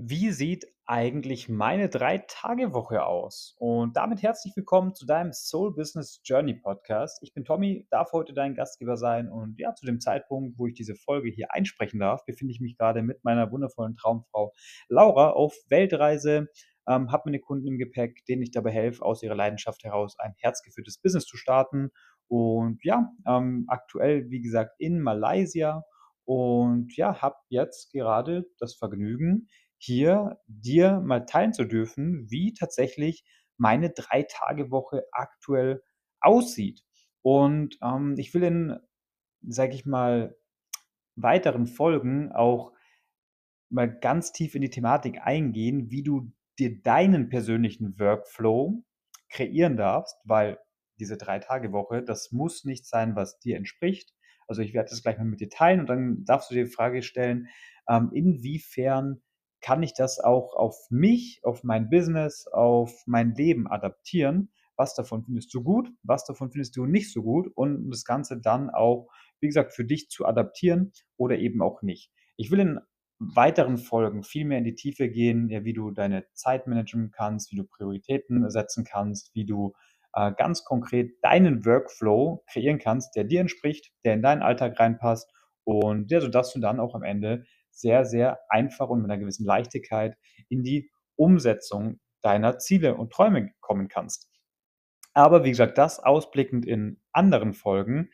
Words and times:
Wie 0.00 0.30
sieht 0.30 0.64
eigentlich 0.86 1.48
meine 1.48 1.88
Drei-Tage-Woche 1.88 3.04
aus? 3.04 3.56
Und 3.58 3.96
damit 3.96 4.22
herzlich 4.22 4.54
willkommen 4.54 4.94
zu 4.94 5.06
deinem 5.06 5.32
Soul 5.32 5.74
Business 5.74 6.20
Journey 6.22 6.54
Podcast. 6.54 7.18
Ich 7.20 7.34
bin 7.34 7.44
Tommy, 7.44 7.84
darf 7.90 8.12
heute 8.12 8.32
dein 8.32 8.54
Gastgeber 8.54 8.96
sein 8.96 9.28
und 9.28 9.58
ja, 9.58 9.74
zu 9.74 9.86
dem 9.86 9.98
Zeitpunkt, 9.98 10.56
wo 10.56 10.68
ich 10.68 10.74
diese 10.74 10.94
Folge 10.94 11.30
hier 11.30 11.52
einsprechen 11.52 11.98
darf, 11.98 12.24
befinde 12.26 12.52
ich 12.52 12.60
mich 12.60 12.78
gerade 12.78 13.02
mit 13.02 13.24
meiner 13.24 13.50
wundervollen 13.50 13.96
Traumfrau 13.96 14.54
Laura 14.88 15.30
auf 15.30 15.56
Weltreise, 15.68 16.46
ähm, 16.86 17.10
habe 17.10 17.22
meine 17.24 17.40
Kunden 17.40 17.66
im 17.66 17.78
Gepäck, 17.78 18.24
denen 18.26 18.42
ich 18.42 18.52
dabei 18.52 18.70
helfe, 18.70 19.04
aus 19.04 19.24
ihrer 19.24 19.34
Leidenschaft 19.34 19.82
heraus 19.82 20.16
ein 20.20 20.34
herzgeführtes 20.36 20.98
Business 20.98 21.24
zu 21.24 21.36
starten. 21.36 21.90
Und 22.28 22.84
ja, 22.84 23.10
ähm, 23.26 23.64
aktuell, 23.66 24.30
wie 24.30 24.42
gesagt, 24.42 24.76
in 24.78 25.00
Malaysia 25.00 25.82
und 26.24 26.94
ja, 26.96 27.20
habe 27.20 27.36
jetzt 27.48 27.90
gerade 27.90 28.44
das 28.60 28.76
Vergnügen, 28.76 29.48
hier 29.78 30.38
dir 30.46 31.00
mal 31.00 31.24
teilen 31.24 31.52
zu 31.52 31.64
dürfen, 31.64 32.30
wie 32.30 32.52
tatsächlich 32.52 33.24
meine 33.56 33.90
Drei-Tage-Woche 33.90 35.04
aktuell 35.12 35.82
aussieht. 36.20 36.84
Und 37.22 37.78
ähm, 37.82 38.14
ich 38.18 38.34
will 38.34 38.42
in, 38.42 38.78
sage 39.42 39.74
ich 39.74 39.86
mal, 39.86 40.36
weiteren 41.16 41.66
Folgen 41.66 42.32
auch 42.32 42.72
mal 43.70 43.86
ganz 43.86 44.32
tief 44.32 44.54
in 44.54 44.62
die 44.62 44.70
Thematik 44.70 45.20
eingehen, 45.22 45.90
wie 45.90 46.02
du 46.02 46.32
dir 46.58 46.80
deinen 46.82 47.28
persönlichen 47.28 47.98
Workflow 47.98 48.82
kreieren 49.28 49.76
darfst, 49.76 50.16
weil 50.24 50.58
diese 50.98 51.16
Drei-Tage-Woche, 51.16 52.02
das 52.02 52.32
muss 52.32 52.64
nicht 52.64 52.86
sein, 52.86 53.14
was 53.14 53.38
dir 53.38 53.56
entspricht. 53.56 54.12
Also 54.48 54.62
ich 54.62 54.74
werde 54.74 54.90
das 54.90 55.02
gleich 55.02 55.18
mal 55.18 55.24
mit 55.24 55.40
dir 55.40 55.50
teilen 55.50 55.80
und 55.80 55.88
dann 55.88 56.24
darfst 56.24 56.50
du 56.50 56.54
dir 56.54 56.64
die 56.64 56.70
Frage 56.70 57.02
stellen, 57.02 57.48
ähm, 57.88 58.10
inwiefern 58.12 59.22
kann 59.60 59.82
ich 59.82 59.94
das 59.94 60.20
auch 60.20 60.54
auf 60.54 60.86
mich, 60.90 61.40
auf 61.42 61.64
mein 61.64 61.90
Business, 61.90 62.46
auf 62.46 63.02
mein 63.06 63.34
Leben 63.34 63.66
adaptieren? 63.66 64.50
Was 64.76 64.94
davon 64.94 65.24
findest 65.24 65.52
du 65.54 65.62
gut? 65.62 65.90
Was 66.02 66.24
davon 66.24 66.50
findest 66.50 66.76
du 66.76 66.86
nicht 66.86 67.12
so 67.12 67.22
gut? 67.22 67.48
Und 67.54 67.90
das 67.90 68.04
Ganze 68.04 68.40
dann 68.40 68.70
auch, 68.70 69.08
wie 69.40 69.48
gesagt, 69.48 69.74
für 69.74 69.84
dich 69.84 70.08
zu 70.08 70.24
adaptieren 70.24 70.92
oder 71.16 71.36
eben 71.38 71.62
auch 71.62 71.82
nicht. 71.82 72.12
Ich 72.36 72.50
will 72.50 72.60
in 72.60 72.80
weiteren 73.18 73.78
Folgen 73.78 74.22
viel 74.22 74.44
mehr 74.44 74.58
in 74.58 74.64
die 74.64 74.76
Tiefe 74.76 75.08
gehen, 75.08 75.48
ja, 75.48 75.64
wie 75.64 75.72
du 75.72 75.90
deine 75.90 76.26
Zeit 76.34 76.68
managen 76.68 77.10
kannst, 77.10 77.50
wie 77.50 77.56
du 77.56 77.64
Prioritäten 77.64 78.48
setzen 78.50 78.84
kannst, 78.84 79.34
wie 79.34 79.44
du 79.44 79.72
äh, 80.14 80.32
ganz 80.36 80.64
konkret 80.64 81.12
deinen 81.22 81.64
Workflow 81.64 82.44
kreieren 82.46 82.78
kannst, 82.78 83.16
der 83.16 83.24
dir 83.24 83.40
entspricht, 83.40 83.92
der 84.04 84.14
in 84.14 84.22
deinen 84.22 84.42
Alltag 84.42 84.78
reinpasst 84.78 85.32
und 85.64 86.10
ja, 86.10 86.20
sodass 86.20 86.52
du 86.52 86.60
dann 86.60 86.80
auch 86.80 86.94
am 86.94 87.02
Ende 87.02 87.44
sehr, 87.80 88.04
sehr 88.04 88.38
einfach 88.48 88.88
und 88.88 89.02
mit 89.02 89.10
einer 89.10 89.20
gewissen 89.20 89.46
Leichtigkeit 89.46 90.16
in 90.48 90.62
die 90.62 90.90
Umsetzung 91.16 92.00
deiner 92.22 92.58
Ziele 92.58 92.96
und 92.96 93.12
Träume 93.12 93.52
kommen 93.60 93.88
kannst. 93.88 94.30
Aber 95.14 95.44
wie 95.44 95.50
gesagt, 95.50 95.78
das 95.78 95.98
ausblickend 96.00 96.66
in 96.66 97.00
anderen 97.12 97.52
Folgen. 97.52 98.10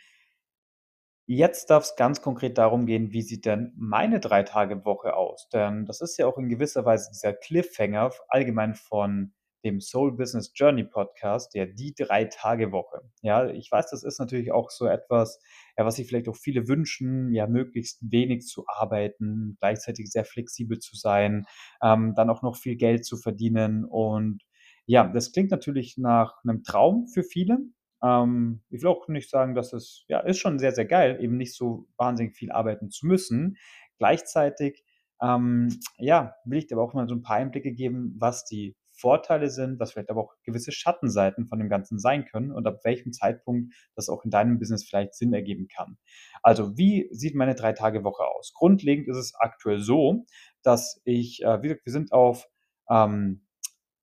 Jetzt 1.26 1.70
darf 1.70 1.84
es 1.84 1.96
ganz 1.96 2.20
konkret 2.20 2.58
darum 2.58 2.86
gehen, 2.86 3.12
wie 3.12 3.22
sieht 3.22 3.46
denn 3.46 3.72
meine 3.76 4.20
Drei-Tage-Woche 4.20 5.14
aus? 5.14 5.48
Denn 5.48 5.86
das 5.86 6.00
ist 6.00 6.18
ja 6.18 6.26
auch 6.26 6.36
in 6.36 6.48
gewisser 6.48 6.84
Weise 6.84 7.10
dieser 7.12 7.32
Cliffhanger 7.32 8.10
allgemein 8.28 8.74
von 8.74 9.32
dem 9.64 9.80
Soul 9.80 10.16
Business 10.16 10.52
Journey 10.54 10.84
Podcast, 10.84 11.54
der 11.54 11.66
die 11.66 11.94
Drei-Tage-Woche. 11.94 13.00
Ja, 13.22 13.48
ich 13.48 13.70
weiß, 13.72 13.90
das 13.90 14.04
ist 14.04 14.20
natürlich 14.20 14.52
auch 14.52 14.70
so 14.70 14.86
etwas, 14.86 15.40
ja, 15.76 15.84
was 15.84 15.96
sich 15.96 16.06
vielleicht 16.06 16.28
auch 16.28 16.36
viele 16.36 16.68
wünschen, 16.68 17.32
ja, 17.32 17.46
möglichst 17.46 17.98
wenig 18.02 18.46
zu 18.46 18.64
arbeiten, 18.68 19.56
gleichzeitig 19.60 20.10
sehr 20.10 20.24
flexibel 20.24 20.78
zu 20.78 20.96
sein, 20.96 21.46
ähm, 21.82 22.14
dann 22.14 22.30
auch 22.30 22.42
noch 22.42 22.56
viel 22.56 22.76
Geld 22.76 23.04
zu 23.04 23.16
verdienen. 23.16 23.84
Und 23.84 24.42
ja, 24.86 25.08
das 25.08 25.32
klingt 25.32 25.50
natürlich 25.50 25.96
nach 25.96 26.34
einem 26.44 26.62
Traum 26.62 27.08
für 27.08 27.22
viele. 27.22 27.58
Ähm, 28.02 28.62
ich 28.70 28.82
will 28.82 28.91
auch 28.91 29.08
nicht 29.08 29.30
sagen, 29.30 29.54
dass 29.54 29.72
es, 29.72 30.04
ja, 30.08 30.20
ist 30.20 30.38
schon 30.38 30.58
sehr, 30.58 30.72
sehr 30.72 30.84
geil, 30.84 31.19
eben 31.20 31.36
nicht 31.36 31.54
so 31.54 31.88
wahnsinnig 31.97 32.36
viel 32.36 32.53
arbeiten 32.53 32.91
zu 32.91 33.06
müssen. 33.06 33.56
Gleichzeitig, 33.98 34.84
ähm, 35.22 35.69
ja, 35.97 36.34
will 36.44 36.58
ich 36.58 36.66
dir 36.66 36.76
aber 36.76 36.84
auch 36.84 36.92
mal 36.92 37.08
so 37.08 37.14
ein 37.14 37.22
paar 37.22 37.36
Einblicke 37.36 37.72
geben, 37.72 38.14
was 38.19 38.44
die 38.44 38.76
Vorteile 39.04 39.50
sind, 39.50 39.78
was 39.78 39.92
vielleicht 39.92 40.09
aber 40.09 40.22
auch 40.22 40.34
gewisse 40.44 40.72
Schattenseiten 40.72 41.47
von 41.47 41.59
dem 41.59 41.69
Ganzen 41.69 41.98
sein 41.98 42.25
können 42.25 42.53
und 42.53 42.66
ab 42.66 42.78
welchem 42.84 43.12
Zeitpunkt 43.12 43.75
das 43.94 44.09
auch 44.09 44.25
in 44.25 44.31
deinem 44.31 44.59
Business 44.59 44.88
vielleicht 44.88 45.15
Sinn 45.15 45.34
ergeben 45.34 45.69
kann. 45.69 45.98
Also, 46.42 46.78
wie 46.78 47.06
sieht 47.10 47.34
meine 47.34 47.54
Drei-Tage-Woche 47.54 48.25
aus? 48.25 48.54
Grundlegend 48.54 49.06
ist 49.09 49.19
es 49.19 49.34
aktuell 49.38 49.81
so, 49.81 50.25
dass 50.62 51.03
ich, 51.04 51.42
äh, 51.42 51.62
wie 51.62 51.69
gesagt, 51.69 51.84
wir 51.84 51.92
sind 51.92 52.12
auf 52.12 52.47
ähm, 52.88 53.47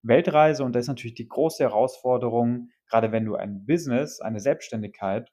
Weltreise 0.03 0.63
und 0.63 0.75
da 0.75 0.79
ist 0.79 0.87
natürlich 0.87 1.15
die 1.15 1.27
große 1.27 1.63
Herausforderung, 1.63 2.69
gerade 2.87 3.11
wenn 3.11 3.25
du 3.25 3.35
ein 3.35 3.65
Business, 3.65 4.21
eine 4.21 4.39
Selbstständigkeit 4.39 5.31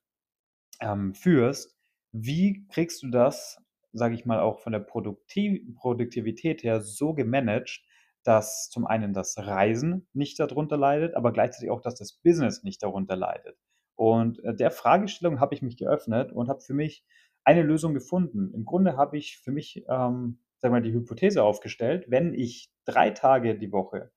ähm, 0.81 1.13
führst, 1.15 1.77
wie 2.13 2.67
kriegst 2.69 3.03
du 3.03 3.11
das, 3.11 3.59
sage 3.93 4.15
ich 4.15 4.25
mal, 4.25 4.41
auch 4.41 4.61
von 4.61 4.73
der 4.73 4.81
Produktiv 4.81 5.61
Produktivität 5.77 6.63
her 6.63 6.81
so 6.81 7.13
gemanagt, 7.13 7.83
dass 8.25 8.69
zum 8.71 8.87
einen 8.87 9.13
das 9.13 9.37
Reisen 9.39 10.09
nicht 10.13 10.39
darunter 10.41 10.77
leidet, 10.77 11.15
aber 11.15 11.33
gleichzeitig 11.33 11.71
auch, 11.71 11.81
dass 11.81 11.95
das 11.95 12.13
Business 12.13 12.63
nicht 12.63 12.83
darunter 12.83 13.17
leidet. 13.17 13.57
Und 13.97 14.43
äh, 14.45 14.55
der 14.55 14.71
Fragestellung 14.71 15.41
habe 15.41 15.55
ich 15.55 15.63
mich 15.63 15.77
geöffnet 15.77 16.33
und 16.33 16.49
habe 16.49 16.61
für 16.61 16.75
mich 16.75 17.05
eine 17.45 17.63
Lösung 17.63 17.95
gefunden. 17.95 18.53
Im 18.53 18.65
Grunde 18.65 18.97
habe 18.97 19.17
ich 19.17 19.39
für 19.39 19.51
mich, 19.51 19.85
ähm, 19.89 20.41
sag 20.59 20.71
mal, 20.71 20.83
die 20.83 20.93
Hypothese 20.93 21.43
aufgestellt, 21.43 22.05
wenn 22.09 22.35
ich 22.35 22.71
drei 22.85 23.11
Tage 23.11 23.59
die 23.59 23.73
Woche 23.73 24.11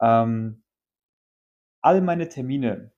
ähm, 0.00 0.62
all 1.80 2.00
meine 2.00 2.28
Termine 2.28 2.92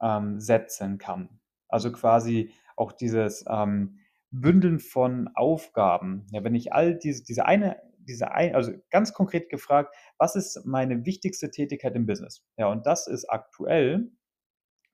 ähm, 0.00 0.40
setzen 0.40 0.98
kann, 0.98 1.40
also 1.68 1.92
quasi 1.92 2.52
auch 2.76 2.92
dieses 2.92 3.44
ähm, 3.48 3.98
Bündeln 4.30 4.80
von 4.80 5.28
Aufgaben. 5.34 6.26
Ja, 6.32 6.42
wenn 6.44 6.54
ich 6.54 6.72
all 6.72 6.96
diese, 6.96 7.24
diese 7.24 7.46
eine 7.46 7.80
diese 8.06 8.32
ein 8.32 8.54
also 8.54 8.72
ganz 8.90 9.12
konkret 9.12 9.50
gefragt, 9.50 9.94
was 10.18 10.36
ist 10.36 10.64
meine 10.64 11.04
wichtigste 11.04 11.50
Tätigkeit 11.50 11.94
im 11.96 12.06
Business? 12.06 12.46
Ja, 12.56 12.68
und 12.68 12.86
das 12.86 13.06
ist 13.06 13.28
aktuell 13.28 14.10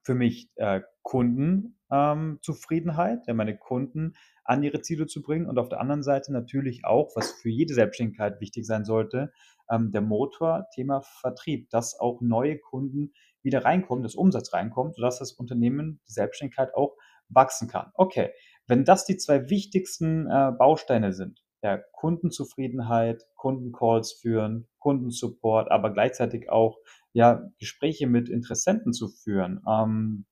für 0.03 0.15
mich 0.15 0.51
äh, 0.57 0.81
Kundenzufriedenheit, 1.03 3.19
ähm, 3.19 3.25
ja, 3.27 3.35
meine 3.35 3.59
Kunden 3.59 4.15
an 4.45 4.63
ihre 4.63 4.81
Ziele 4.81 5.07
zu 5.07 5.23
bringen 5.23 5.47
und 5.47 5.59
auf 5.59 5.69
der 5.69 5.81
anderen 5.81 6.03
Seite 6.03 6.33
natürlich 6.33 6.85
auch, 6.85 7.15
was 7.17 7.33
für 7.33 7.51
jede 7.51 7.75
Selbstständigkeit 7.75 8.41
wichtig 8.41 8.67
sein 8.67 8.85
sollte, 8.85 9.33
ähm, 9.71 9.93
der 9.93 10.01
Motor, 10.01 10.67
Thema 10.75 11.03
Vertrieb, 11.03 11.71
dass 11.71 11.99
auch 11.99 12.21
neue 12.21 12.59
Kunden 12.59 13.13
wieder 13.43 13.65
reinkommen, 13.65 14.03
dass 14.03 14.15
Umsatz 14.15 14.53
reinkommt, 14.53 14.97
sodass 14.97 15.19
das 15.19 15.33
Unternehmen, 15.33 16.01
die 16.09 16.13
Selbstständigkeit 16.13 16.75
auch 16.75 16.97
wachsen 17.29 17.69
kann. 17.69 17.91
Okay, 17.95 18.31
wenn 18.67 18.85
das 18.85 19.05
die 19.05 19.17
zwei 19.17 19.49
wichtigsten 19.51 20.27
äh, 20.27 20.53
Bausteine 20.57 21.13
sind, 21.13 21.43
ja, 21.63 21.79
Kundenzufriedenheit, 21.93 23.27
Kundencalls 23.37 24.13
führen, 24.13 24.69
Kundensupport, 24.79 25.71
aber 25.71 25.93
gleichzeitig 25.93 26.51
auch 26.51 26.79
ja, 27.13 27.51
Gespräche 27.59 28.07
mit 28.07 28.29
Interessenten 28.29 28.93
zu 28.93 29.09
führen. 29.09 29.63
Ähm, 29.69 30.27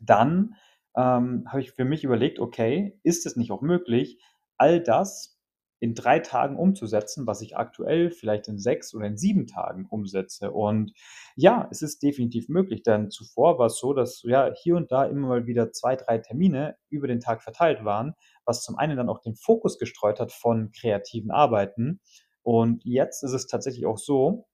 dann 0.00 0.54
ähm, 0.96 1.44
habe 1.46 1.60
ich 1.60 1.72
für 1.72 1.84
mich 1.84 2.04
überlegt, 2.04 2.40
okay, 2.40 2.98
ist 3.02 3.26
es 3.26 3.36
nicht 3.36 3.52
auch 3.52 3.62
möglich, 3.62 4.20
all 4.56 4.80
das 4.82 5.40
in 5.80 5.94
drei 5.94 6.18
Tagen 6.18 6.56
umzusetzen, 6.56 7.26
was 7.26 7.40
ich 7.40 7.56
aktuell 7.56 8.10
vielleicht 8.10 8.48
in 8.48 8.58
sechs 8.58 8.94
oder 8.94 9.06
in 9.06 9.16
sieben 9.16 9.46
Tagen 9.46 9.86
umsetze. 9.88 10.50
Und 10.52 10.92
ja, 11.36 11.66
es 11.70 11.80
ist 11.80 12.02
definitiv 12.02 12.50
möglich, 12.50 12.82
denn 12.82 13.10
zuvor 13.10 13.58
war 13.58 13.66
es 13.66 13.78
so, 13.78 13.94
dass 13.94 14.22
ja 14.22 14.52
hier 14.54 14.76
und 14.76 14.92
da 14.92 15.04
immer 15.06 15.28
mal 15.28 15.46
wieder 15.46 15.72
zwei, 15.72 15.96
drei 15.96 16.18
Termine 16.18 16.76
über 16.90 17.08
den 17.08 17.20
Tag 17.20 17.42
verteilt 17.42 17.82
waren, 17.82 18.14
was 18.50 18.64
zum 18.64 18.76
einen 18.76 18.96
dann 18.96 19.08
auch 19.08 19.20
den 19.20 19.36
Fokus 19.36 19.78
gestreut 19.78 20.18
hat 20.18 20.32
von 20.32 20.72
kreativen 20.72 21.30
Arbeiten. 21.30 22.00
Und 22.42 22.82
jetzt 22.84 23.22
ist 23.22 23.32
es 23.32 23.46
tatsächlich 23.46 23.86
auch 23.86 23.98
so, 23.98 24.46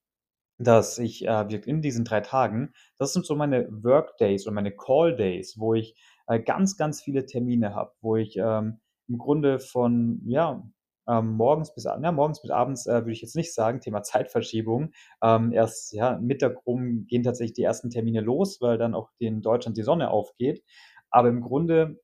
dass 0.59 0.99
ich 0.99 1.26
äh, 1.26 1.61
in 1.65 1.81
diesen 1.81 2.05
drei 2.05 2.21
Tagen, 2.21 2.75
das 2.99 3.15
sind 3.15 3.25
so 3.25 3.35
meine 3.35 3.67
Workdays 3.71 4.47
oder 4.47 4.55
meine 4.55 4.76
Call-Days, 4.76 5.56
wo 5.59 5.73
ich 5.73 5.97
äh, 6.26 6.41
ganz, 6.41 6.76
ganz 6.76 7.03
viele 7.03 7.25
Termine 7.25 7.75
habe, 7.75 7.93
wo 8.03 8.17
ich 8.17 8.37
ähm, 8.37 8.81
im 9.09 9.17
Grunde 9.17 9.59
von, 9.59 10.21
ja, 10.26 10.62
ähm, 11.09 11.37
morgens 11.37 11.73
bis 11.75 11.85
ja, 11.85 12.12
morgens 12.12 12.43
bis 12.43 12.50
abends, 12.50 12.87
äh, 12.87 12.97
würde 12.97 13.12
ich 13.12 13.23
jetzt 13.23 13.37
nicht 13.37 13.55
sagen, 13.55 13.81
Thema 13.81 14.03
Zeitverschiebung. 14.03 14.93
Ähm, 15.23 15.53
erst, 15.53 15.93
ja, 15.94 16.19
Mittag 16.19 16.67
rum 16.67 17.06
gehen 17.06 17.23
tatsächlich 17.23 17.55
die 17.55 17.62
ersten 17.62 17.88
Termine 17.88 18.21
los, 18.21 18.61
weil 18.61 18.76
dann 18.76 18.94
auch 18.94 19.11
in 19.19 19.41
Deutschland 19.41 19.76
die 19.79 19.82
Sonne 19.82 20.11
aufgeht. 20.11 20.65
Aber 21.11 21.29
im 21.29 21.41
Grunde 21.41 22.00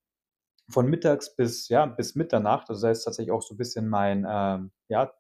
von 0.72 0.88
mittags 0.88 1.34
bis, 1.36 1.68
ja, 1.68 1.86
bis 1.86 2.14
Mitternacht, 2.14 2.68
also 2.70 2.86
das 2.86 2.98
ist 2.98 3.04
tatsächlich 3.04 3.32
auch 3.32 3.42
so 3.42 3.54
ein 3.54 3.58
bisschen 3.58 3.88
mein, 3.88 4.26
ähm, 4.28 4.72
ja, 4.88 5.12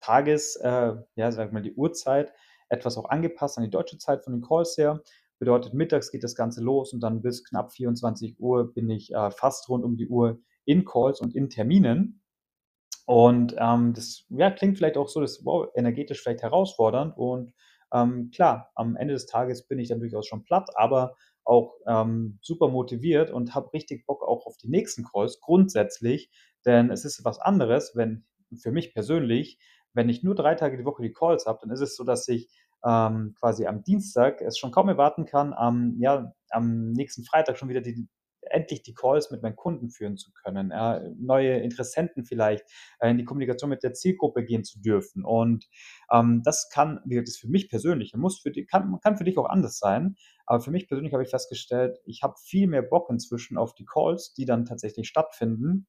Tages 0.00 0.56
äh, 0.56 0.94
ja, 1.16 1.28
ich 1.30 1.52
mal, 1.52 1.62
die 1.62 1.74
Uhrzeit 1.74 2.32
etwas 2.68 2.96
auch 2.98 3.08
angepasst 3.08 3.56
an 3.58 3.64
die 3.64 3.70
deutsche 3.70 3.98
Zeit 3.98 4.24
von 4.24 4.32
den 4.32 4.42
Calls 4.42 4.76
her. 4.76 5.02
Bedeutet, 5.38 5.74
mittags 5.74 6.10
geht 6.10 6.24
das 6.24 6.34
Ganze 6.34 6.62
los 6.62 6.92
und 6.92 7.00
dann 7.00 7.22
bis 7.22 7.44
knapp 7.44 7.72
24 7.72 8.38
Uhr 8.40 8.72
bin 8.72 8.90
ich 8.90 9.12
äh, 9.12 9.30
fast 9.30 9.68
rund 9.68 9.84
um 9.84 9.96
die 9.96 10.08
Uhr 10.08 10.40
in 10.64 10.84
Calls 10.84 11.20
und 11.20 11.34
in 11.34 11.50
Terminen. 11.50 12.22
Und, 13.06 13.54
ähm, 13.58 13.94
das, 13.94 14.24
ja, 14.30 14.50
klingt 14.50 14.78
vielleicht 14.78 14.96
auch 14.96 15.08
so, 15.08 15.20
das 15.20 15.44
wow, 15.44 15.68
energetisch 15.74 16.22
vielleicht 16.22 16.42
herausfordernd 16.42 17.16
und, 17.16 17.52
ähm, 17.92 18.30
klar, 18.32 18.70
am 18.74 18.96
Ende 18.96 19.14
des 19.14 19.26
Tages 19.26 19.66
bin 19.66 19.78
ich 19.78 19.88
dann 19.88 20.00
durchaus 20.00 20.26
schon 20.26 20.44
platt, 20.44 20.70
aber 20.76 21.16
auch, 21.44 21.74
ähm, 21.86 22.38
super 22.42 22.68
motiviert 22.68 23.30
und 23.30 23.54
habe 23.54 23.72
richtig 23.72 24.06
Bock 24.06 24.22
auch 24.26 24.46
auf 24.46 24.56
die 24.58 24.68
nächsten 24.68 25.04
Calls 25.04 25.40
grundsätzlich, 25.40 26.30
denn 26.66 26.90
es 26.90 27.04
ist 27.04 27.24
was 27.24 27.38
anderes, 27.40 27.96
wenn 27.96 28.24
für 28.60 28.72
mich 28.72 28.94
persönlich, 28.94 29.58
wenn 29.94 30.08
ich 30.08 30.22
nur 30.22 30.34
3 30.34 30.54
Tage 30.54 30.76
die 30.78 30.84
Woche 30.84 31.02
die 31.02 31.12
Calls 31.12 31.46
habe, 31.46 31.58
dann 31.62 31.70
ist 31.70 31.80
es 31.80 31.96
so, 31.96 32.04
dass 32.04 32.28
ich, 32.28 32.48
ähm, 32.84 33.34
quasi 33.38 33.66
am 33.66 33.82
Dienstag 33.84 34.40
es 34.42 34.58
schon 34.58 34.72
kaum 34.72 34.88
erwarten 34.88 35.24
kann, 35.26 35.52
am 35.52 35.96
ja, 36.00 36.32
am 36.50 36.90
nächsten 36.92 37.24
Freitag 37.24 37.56
schon 37.58 37.68
wieder 37.68 37.80
die 37.80 38.08
endlich 38.52 38.82
die 38.82 38.94
Calls 38.94 39.30
mit 39.30 39.42
meinen 39.42 39.56
Kunden 39.56 39.90
führen 39.90 40.16
zu 40.16 40.32
können, 40.32 40.70
ja, 40.70 41.00
neue 41.18 41.58
Interessenten 41.60 42.24
vielleicht, 42.24 42.64
äh, 43.00 43.10
in 43.10 43.18
die 43.18 43.24
Kommunikation 43.24 43.70
mit 43.70 43.82
der 43.82 43.94
Zielgruppe 43.94 44.44
gehen 44.44 44.64
zu 44.64 44.80
dürfen. 44.80 45.24
Und, 45.24 45.68
ähm, 46.12 46.42
das 46.44 46.68
kann 46.70 47.00
wie 47.04 47.10
gesagt, 47.16 47.28
das 47.28 47.36
für 47.38 47.48
mich 47.48 47.68
persönlich 47.70 48.14
muss 48.16 48.40
für 48.40 48.50
di 48.52 48.66
kann 48.66 48.98
kann 49.02 49.16
für 49.18 49.24
dich 49.24 49.38
auch 49.38 49.48
anders 49.48 49.78
sein, 49.78 50.16
aber 50.46 50.60
für 50.60 50.70
mich 50.70 50.88
persönlich 50.88 51.12
habe 51.14 51.22
ich 51.24 51.30
festgestellt, 51.30 51.98
ich 52.04 52.22
habe 52.22 52.34
viel 52.44 52.66
mehr 52.68 52.82
Bock 52.82 53.08
inzwischen 53.10 53.56
auf 53.58 53.74
die 53.74 53.84
Calls, 53.86 54.34
die 54.34 54.44
dann 54.46 54.64
tatsächlich 54.66 55.08
stattfinden, 55.08 55.86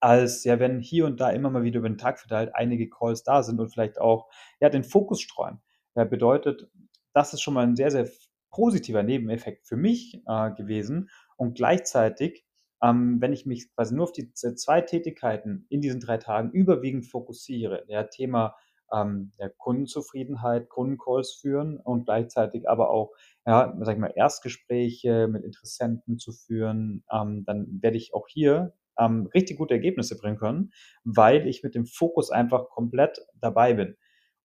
als 0.00 0.44
ja, 0.44 0.60
wenn 0.60 0.80
hier 0.80 1.06
und 1.06 1.20
da 1.20 1.30
immer 1.30 1.50
mal 1.50 1.64
wieder 1.64 1.78
über 1.80 1.88
den 1.90 1.98
Tag 1.98 2.20
verteilt 2.20 2.52
einige 2.54 2.88
Calls 2.90 3.22
da 3.24 3.42
sind 3.44 3.60
und 3.60 3.70
vielleicht 3.70 4.00
auch, 4.00 4.28
ja, 4.60 4.68
den 4.70 4.84
Fokus 4.84 5.20
streuen. 5.22 5.60
Äh, 5.94 6.06
bedeutet, 6.06 6.68
das 7.14 7.34
ist 7.34 7.42
schon 7.42 7.54
mal 7.54 7.64
'n 7.66 7.76
sehr, 7.76 7.90
sehr 7.92 8.08
positiver 8.52 9.02
Nebeneffekt 9.04 9.66
für 9.68 9.76
mich, 9.76 10.22
äh, 10.28 10.52
gewesen 10.52 11.10
und 11.42 11.54
gleichzeitig, 11.56 12.44
ähm, 12.82 13.20
wenn 13.20 13.32
ich 13.32 13.46
mich 13.46 13.72
quasi 13.74 13.94
nur 13.94 14.04
auf 14.04 14.12
die 14.12 14.32
z 14.34 14.58
2 14.60 14.80
Tätigkeiten 14.82 15.66
in 15.70 15.80
diesen 15.82 16.00
3 16.00 16.18
Tagen 16.18 16.50
überwiegend 16.52 17.06
fokussiere, 17.06 17.84
ja, 17.88 18.04
Thema, 18.04 18.56
ähm, 18.92 19.32
ja, 19.38 19.48
Kundenzufriedenheit, 19.48 20.68
Kundencalls 20.68 21.32
führen 21.34 21.78
und 21.78 22.04
gleichzeitig 22.06 22.68
aber 22.68 22.90
auch, 22.90 23.12
ja, 23.46 23.74
sage 23.80 23.92
ich 23.94 23.98
mal, 24.00 24.12
Erstgespräche 24.14 25.28
mit 25.28 25.44
Interessenten 25.44 26.18
zu 26.18 26.32
führen, 26.32 27.04
ähm, 27.12 27.44
dann 27.46 27.78
werde 27.82 27.96
ich 27.98 28.14
auch 28.14 28.28
hier, 28.28 28.74
ähm, 28.98 29.28
richtig 29.34 29.58
gute 29.58 29.74
Ergebnisse 29.74 30.18
bringen 30.18 30.38
können, 30.38 30.72
weil 31.04 31.46
ich 31.48 31.62
mit 31.62 31.74
dem 31.74 31.86
Fokus 31.86 32.30
einfach 32.30 32.68
komplett 32.70 33.20
dabei 33.40 33.74
bin. 33.74 33.96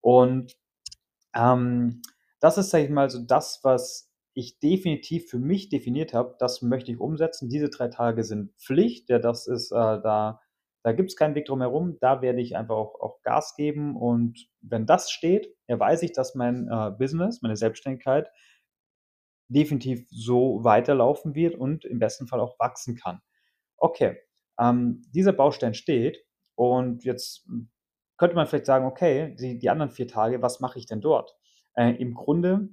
Und, 0.02 0.58
ähm, 1.36 2.02
das 2.40 2.58
ist, 2.58 2.70
sage 2.72 2.86
ich 2.86 2.90
mal, 2.92 3.10
so 3.10 3.20
das, 3.26 3.62
was 3.64 4.07
ich 4.38 4.60
definitiv 4.60 5.30
für 5.30 5.40
mich 5.40 5.70
definiert 5.70 6.14
habe, 6.14 6.36
das 6.40 6.62
möchte 6.62 6.92
ich 6.92 7.00
umsetzen. 7.00 7.50
Diese 7.50 7.70
3 7.70 7.90
Tage 7.90 8.24
sind 8.24 8.54
Pflicht, 8.60 9.10
ja, 9.10 9.20
das 9.20 9.48
ist, 9.48 9.72
äh 9.72 9.76
da 9.76 10.42
da 10.84 10.94
gibt's 10.94 11.18
keinen 11.18 11.36
Weg 11.36 11.46
drum 11.48 11.62
herum. 11.62 11.98
Da 12.02 12.22
werde 12.22 12.42
ich 12.42 12.56
einfach 12.58 12.76
auch 12.78 13.00
auch 13.02 13.22
Gas 13.24 13.56
geben 13.58 13.98
und 13.98 14.48
wenn 14.62 14.86
das 14.86 15.12
steht, 15.12 15.50
ja, 15.68 15.80
weiß 15.80 16.04
ich, 16.04 16.14
dass 16.14 16.36
mein, 16.36 16.70
äh, 16.72 16.92
Business, 16.98 17.42
meine 17.42 17.58
Selbstständigkeit 17.58 18.30
definitiv 19.50 20.06
so 20.10 20.64
weiterlaufen 20.64 21.34
wird 21.36 21.56
und 21.56 21.86
im 21.86 22.00
besten 22.00 22.28
Fall 22.28 22.40
auch 22.42 22.60
wachsen 22.60 22.96
kann. 22.96 23.22
Okay, 23.78 24.18
ähm, 24.60 25.04
dieser 25.14 25.34
Baustein 25.34 25.74
steht 25.74 26.26
und 26.56 27.04
jetzt, 27.06 27.48
könnte 28.18 28.36
man 28.36 28.48
vielleicht 28.48 28.66
sagen: 28.68 28.86
„Okay, 28.88 29.36
die 29.40 29.60
die 29.60 29.70
anderen 29.70 29.92
4 29.92 30.08
Tage, 30.08 30.42
was 30.42 30.60
mache 30.62 30.80
ich 30.80 30.86
denn 30.88 31.02
dort?“ 31.02 31.36
Äh, 31.76 31.92
im 32.02 32.14
Grunde 32.16 32.70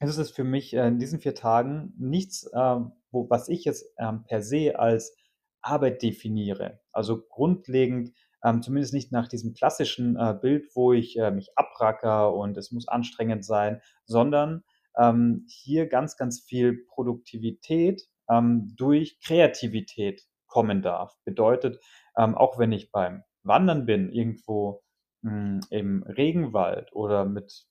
ist 0.00 0.18
es 0.18 0.30
für 0.30 0.44
mich, 0.44 0.74
äh, 0.74 0.86
in 0.88 0.98
diesen 0.98 1.20
4 1.20 1.34
Tagen 1.34 1.94
nichts, 1.98 2.48
ähm, 2.54 2.92
wo 3.10 3.28
was 3.30 3.48
ich 3.48 3.64
jetzt, 3.64 3.86
ähm, 3.98 4.24
per 4.24 4.42
se 4.42 4.78
als 4.78 5.16
Arbeit 5.62 6.02
definiere. 6.02 6.80
Also, 6.92 7.20
grundlegend, 7.28 8.12
ähm, 8.44 8.62
zumindest 8.62 8.94
nicht 8.94 9.12
nach 9.12 9.28
diesem 9.28 9.54
klassischen, 9.54 10.16
äh, 10.16 10.34
Bild, 10.40 10.68
wo 10.74 10.92
ich, 10.92 11.18
äh, 11.18 11.30
mich 11.32 11.50
abrackere 11.56 12.30
und 12.32 12.56
es 12.56 12.70
muss 12.72 12.86
anstrengend 12.88 13.44
sein, 13.44 13.80
sondern, 14.06 14.62
ähm, 14.96 15.46
hier 15.48 15.86
ganz, 15.88 16.16
ganz 16.16 16.40
viel 16.42 16.84
Produktivität, 16.88 18.02
ähm, 18.30 18.72
durch 18.76 19.18
Kreativität 19.24 20.22
kommen 20.46 20.82
darf. 20.82 21.14
Bedeutet, 21.24 21.80
ähm, 22.16 22.34
auch 22.36 22.58
wenn 22.58 22.72
ich 22.72 22.92
beim 22.92 23.22
Wandern 23.42 23.86
bin, 23.86 24.10
irgendwo, 24.12 24.82
hm, 25.22 25.60
im 25.70 26.02
Regenwald 26.04 26.92
oder 26.94 27.24
mit 27.24 27.66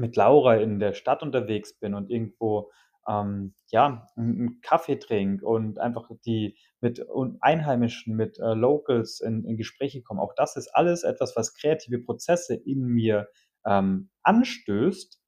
mit 0.00 0.16
Laura 0.16 0.56
in 0.56 0.80
der 0.80 0.94
Stadt 0.94 1.22
unterwegs 1.22 1.78
bin 1.78 1.94
und 1.94 2.10
irgendwo, 2.10 2.70
ähm, 3.08 3.54
ja, 3.68 4.06
'n 4.16 4.40
'n 4.48 4.60
Kaffee 4.62 4.96
trinke 4.98 5.46
und 5.46 5.78
einfach 5.80 6.10
die 6.26 6.56
mit 6.80 7.04
Einheimischen, 7.40 8.16
mit, 8.16 8.38
äh, 8.38 8.54
Locals 8.54 9.20
in 9.20 9.44
in 9.44 9.56
Gespräche 9.56 10.02
komme. 10.02 10.22
Auch 10.22 10.34
das 10.36 10.56
ist 10.56 10.68
alles 10.74 11.04
etwas, 11.04 11.36
was 11.36 11.54
kreative 11.54 11.98
Prozesse 12.00 12.54
in 12.56 12.82
mir, 12.86 13.28
ähm, 13.66 14.10
anstößt, 14.24 15.20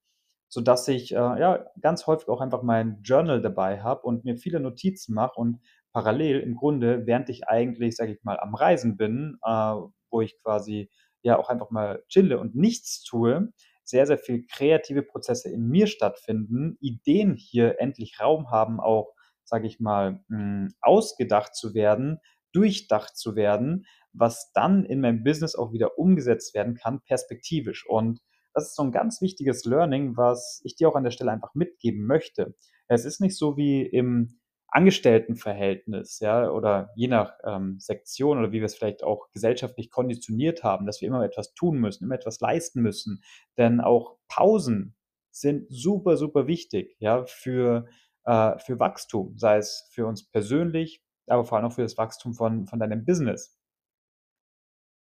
sodass 0.48 0.88
ich, 0.88 1.12
äh, 1.12 1.16
ja, 1.16 1.66
ganz 1.80 2.06
häufig 2.06 2.28
auch 2.28 2.40
einfach 2.42 2.62
mein 2.62 3.00
Journal 3.02 3.40
dabei 3.42 3.80
habe 3.82 4.02
und 4.02 4.24
mir 4.24 4.36
viele 4.36 4.60
Notizen 4.60 5.14
mache 5.14 5.36
und 5.40 5.60
parallel 5.92 6.40
im 6.40 6.56
Grunde, 6.56 7.06
während 7.06 7.28
ich 7.30 7.48
eigentlich, 7.48 7.96
sage 7.96 8.12
ich 8.14 8.22
mal, 8.24 8.38
am 8.40 8.54
Reisen 8.54 8.96
bin, 8.98 9.38
äh, 9.44 9.74
wo 10.10 10.20
ich 10.22 10.38
quasi, 10.42 10.90
ja, 11.22 11.38
auch 11.38 11.48
einfach 11.50 11.70
mal 11.70 12.02
chille 12.08 12.38
und 12.40 12.54
nichts 12.56 13.02
tue, 13.04 13.52
sehr, 13.84 14.06
sehr 14.06 14.18
viel 14.18 14.46
kreative 14.46 15.02
Prozesse 15.02 15.50
in 15.50 15.68
mir 15.68 15.86
stattfinden, 15.86 16.76
Ideen 16.80 17.34
hier 17.36 17.80
endlich 17.80 18.20
Raum 18.20 18.50
haben, 18.50 18.80
auch, 18.80 19.14
sage 19.44 19.66
ich 19.66 19.80
mal, 19.80 20.20
hm, 20.28 20.68
ausgedacht 20.80 21.54
zu 21.54 21.74
werden, 21.74 22.18
durchdacht 22.52 23.16
zu 23.16 23.34
werden, 23.36 23.86
was 24.12 24.52
dann 24.52 24.84
in 24.84 25.00
meinem 25.00 25.24
Business 25.24 25.54
auch 25.56 25.72
wieder 25.72 25.98
umgesetzt 25.98 26.54
werden 26.54 26.74
kann, 26.74 27.00
perspektivisch. 27.02 27.86
Und 27.88 28.20
das 28.54 28.68
ist 28.68 28.76
so 28.76 28.82
'n 28.82 28.92
ganz 28.92 29.20
wichtiges 29.22 29.64
Learning, 29.64 30.16
was 30.16 30.60
ich 30.64 30.76
dir 30.76 30.88
auch 30.88 30.96
an 30.96 31.04
der 31.04 31.10
Stelle 31.12 31.32
einfach 31.32 31.54
mitgeben 31.54 32.06
möchte. 32.06 32.54
Es 32.88 33.04
ist 33.06 33.20
nicht 33.20 33.36
so 33.38 33.56
wie 33.56 33.82
im 33.86 34.38
Angestelltenverhältnis, 34.72 36.18
ja, 36.20 36.50
oder 36.50 36.90
je 36.96 37.08
nach, 37.08 37.34
ähm, 37.44 37.78
Sektion 37.78 38.38
oder 38.38 38.52
wie 38.52 38.60
wir 38.60 38.64
es 38.66 38.74
vielleicht 38.74 39.04
auch 39.04 39.30
gesellschaftlich 39.30 39.90
konditioniert 39.90 40.64
haben, 40.64 40.86
dass 40.86 41.00
wir 41.00 41.08
immer 41.08 41.24
etwas 41.24 41.54
tun 41.54 41.78
müssen, 41.78 42.04
immer 42.04 42.14
etwas 42.14 42.40
leisten 42.40 42.80
müssen. 42.82 43.22
Denn 43.58 43.80
auch 43.80 44.16
Pausen 44.28 44.96
sind 45.30 45.66
super, 45.70 46.16
super 46.16 46.46
wichtig, 46.46 46.96
ja, 47.00 47.24
für, 47.26 47.86
äh 48.24 48.58
für 48.58 48.78
Wachstum, 48.78 49.36
sei 49.38 49.58
es 49.58 49.88
für 49.92 50.06
uns 50.06 50.28
persönlich, 50.30 51.04
aber 51.26 51.44
vor 51.44 51.58
allem 51.58 51.66
auch 51.68 51.74
für 51.74 51.82
das 51.82 51.98
Wachstum 51.98 52.34
von 52.34 52.66
von 52.66 52.78
deinem 52.80 53.04
Business. 53.04 53.58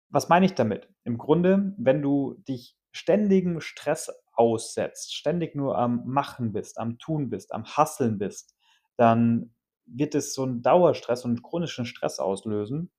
Was 0.10 0.30
meine 0.30 0.46
ich 0.46 0.54
damit? 0.56 0.90
Im 1.06 1.18
Grunde, 1.18 1.74
wenn 1.78 2.02
du 2.02 2.36
dich 2.48 2.78
ständigem 2.92 3.62
Stress 3.62 4.12
aussetzt, 4.34 5.16
ständig 5.16 5.56
nur 5.56 5.78
am 5.78 6.04
Machen 6.06 6.54
bist, 6.54 6.78
am 6.80 7.00
Tun 7.00 7.30
bist, 7.30 7.54
am 7.54 7.66
Hustlen 7.66 8.18
bist, 8.18 8.56
dann 8.98 9.54
wird 9.86 10.16
es 10.16 10.34
so 10.34 10.44
'n 10.46 10.62
Dauerstress 10.64 11.26
und 11.26 11.44
chronischen 11.44 11.86
Stress 11.86 12.20
auslösen 12.20 12.92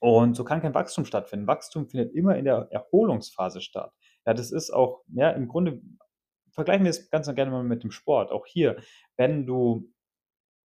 und 0.00 0.34
so 0.36 0.44
kann 0.44 0.60
kein 0.62 0.74
Wachstum 0.74 1.04
stattfinden. 1.06 1.46
Wachstum 1.46 1.88
findet 1.88 2.14
immer 2.14 2.36
in 2.36 2.44
der 2.44 2.68
Erholungsphase 2.70 3.60
statt. 3.60 3.92
Ja, 4.26 4.34
das 4.34 4.52
ist 4.52 4.70
auch 4.72 5.02
ja, 5.14 5.30
im 5.30 5.48
Grunde 5.48 5.80
vergleichen 6.52 6.84
wir 6.84 6.90
es 6.90 7.10
ganz 7.10 7.32
gerne 7.34 7.50
mal 7.50 7.64
mit 7.64 7.82
dem 7.84 7.90
Sport. 7.92 8.30
Auch 8.32 8.46
hier, 8.46 8.76
wenn 9.16 9.46
du, 9.46 9.92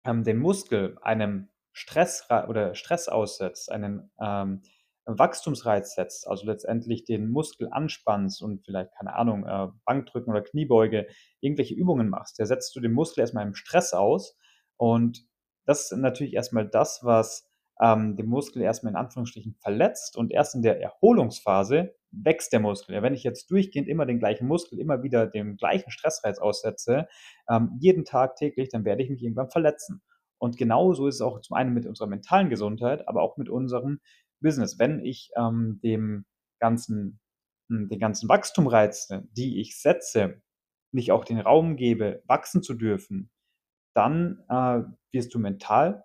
ähm, 0.04 0.24
den 0.24 0.38
Muskel 0.38 0.98
einem 1.02 1.50
Stressrei 1.72 2.46
oder 2.48 2.74
Stress 2.74 3.08
aussetzt, 3.08 3.70
einen, 3.72 4.10
ähm, 4.20 4.62
Wachstumsreiz 5.06 5.94
setzt, 5.96 6.28
also 6.28 6.46
letztendlich 6.46 7.04
den 7.04 7.30
Muskel 7.30 7.68
anspannst 7.72 8.42
und 8.42 8.64
vielleicht, 8.64 8.92
keine 8.96 9.14
Ahnung, 9.16 9.46
äh, 9.46 9.68
Bankdrücken 9.86 10.30
oder 10.32 10.42
Kniebeuge, 10.42 11.08
irgendwelche 11.40 11.74
Übungen 11.74 12.08
machst, 12.10 12.38
da 12.40 12.46
setzt 12.46 12.74
du 12.76 12.80
den 12.80 12.92
Muskel 12.92 13.22
erst 13.22 13.34
mal 13.34 13.42
einem 13.42 13.54
Stress 13.56 13.94
aus 13.94 14.38
und 14.80 15.26
das 15.66 15.90
ist 15.90 15.98
natürlich 15.98 16.32
erst 16.34 16.54
mal 16.54 16.66
das, 16.66 17.00
was, 17.02 17.46
ähm, 17.80 18.16
den 18.16 18.26
Muskel 18.26 18.62
erst 18.62 18.82
mal 18.82 18.90
in 18.90 18.96
Anführungsstrichen 18.96 19.54
verletzt 19.60 20.16
und 20.16 20.32
erst 20.32 20.54
in 20.54 20.62
der 20.62 20.80
Erholungsphase 20.80 21.94
wächst 22.10 22.52
der 22.52 22.60
Muskel. 22.60 22.94
Ja, 22.94 23.02
wenn 23.02 23.12
ich 23.12 23.22
jetzt 23.22 23.50
durchgehend 23.50 23.88
immer 23.88 24.06
den 24.06 24.18
gleichen 24.18 24.48
Muskel 24.48 24.78
immer 24.80 25.02
wieder 25.02 25.26
dem 25.26 25.56
gleichen 25.56 25.90
Stressreiz 25.90 26.38
aussetze, 26.38 27.08
ähm, 27.50 27.76
jeden 27.78 28.06
Tag 28.06 28.36
täglich, 28.36 28.70
dann 28.70 28.86
werde 28.86 29.02
ich 29.02 29.10
mich 29.10 29.22
irgendwann 29.22 29.50
verletzen. 29.50 30.02
Und 30.38 30.56
genauso 30.56 31.06
ist 31.08 31.16
es 31.16 31.20
auch 31.20 31.40
zum 31.42 31.56
einen 31.56 31.74
mit 31.74 31.86
unserer 31.86 32.08
mentalen 32.08 32.48
Gesundheit, 32.48 33.06
aber 33.06 33.22
auch 33.22 33.36
mit 33.36 33.50
unserem 33.50 34.00
Business. 34.40 34.78
Wenn 34.78 35.04
ich, 35.04 35.30
ähm, 35.36 35.78
dem 35.82 36.24
ganzen 36.58 37.20
hm, 37.68 37.88
den 37.88 38.00
ganzen 38.00 38.28
Wachstumreize, 38.30 39.28
die 39.32 39.60
ich 39.60 39.78
setze, 39.78 40.40
nicht 40.92 41.12
auch 41.12 41.24
den 41.24 41.38
Raum 41.38 41.76
gebe, 41.76 42.22
wachsen 42.26 42.62
zu 42.62 42.74
dürfen, 42.74 43.30
dann, 43.94 44.42
äh, 44.48 44.82
wirst 45.12 45.34
du 45.34 45.38
mental 45.38 46.04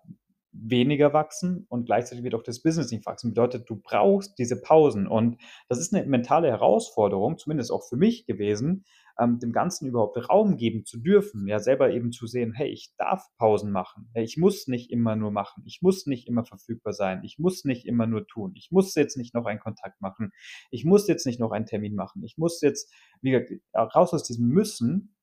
weniger 0.58 1.12
wachsen 1.12 1.66
und 1.68 1.84
gleichzeitig 1.84 2.24
wird 2.24 2.34
auch 2.34 2.42
das 2.42 2.62
Business 2.62 2.90
nicht 2.90 3.04
wachsen. 3.06 3.30
Bedeutet, 3.30 3.68
du 3.68 3.76
brauchst 3.76 4.38
diese 4.38 4.60
Pausen 4.62 5.06
und 5.06 5.36
das 5.68 5.78
ist 5.78 5.92
'ne 5.92 6.04
mentale 6.06 6.48
Herausforderung, 6.48 7.36
zumindest 7.38 7.70
auch 7.72 7.84
für 7.88 7.96
mich 7.96 8.24
gewesen, 8.26 8.84
ähm, 9.20 9.38
dem 9.38 9.52
Ganzen 9.52 9.86
überhaupt 9.86 10.16
Raum 10.30 10.56
geben 10.56 10.84
zu 10.86 10.98
dürfen, 10.98 11.46
ja, 11.48 11.58
selber 11.58 11.90
eben 11.92 12.10
zu 12.12 12.26
sehen: 12.26 12.52
„Hey, 12.54 12.68
ich 12.70 12.92
darf 12.98 13.26
Pausen 13.38 13.70
machen. 13.72 14.08
Hey, 14.14 14.24
ich 14.24 14.38
muss 14.38 14.66
nicht 14.66 14.90
immer 14.90 15.14
nur 15.16 15.30
machen. 15.30 15.62
Ich 15.66 15.82
muss 15.82 16.06
nicht 16.06 16.26
immer 16.28 16.44
verfügbar 16.44 16.92
sein. 16.94 17.22
Ich 17.24 17.38
muss 17.38 17.64
nicht 17.64 17.86
immer 17.86 18.06
nur 18.06 18.26
tun. 18.26 18.52
Ich 18.56 18.70
muss 18.72 18.94
jetzt 18.94 19.16
nicht 19.18 19.34
noch 19.34 19.44
einen 19.46 19.60
Kontakt 19.60 20.00
machen. 20.00 20.32
Ich 20.70 20.84
muss 20.86 21.06
jetzt 21.08 21.26
nicht 21.26 21.40
noch 21.40 21.52
einen 21.52 21.66
Termin 21.66 21.94
machen. 21.96 22.24
Ich 22.24 22.38
muss 22.38 22.60
jetzt“ 22.62 22.90
wie 23.22 23.30
gesagt, 23.32 23.52
raus 23.94 24.14
aus 24.14 24.24
diesem 24.24 24.48
Müssen 24.48 25.15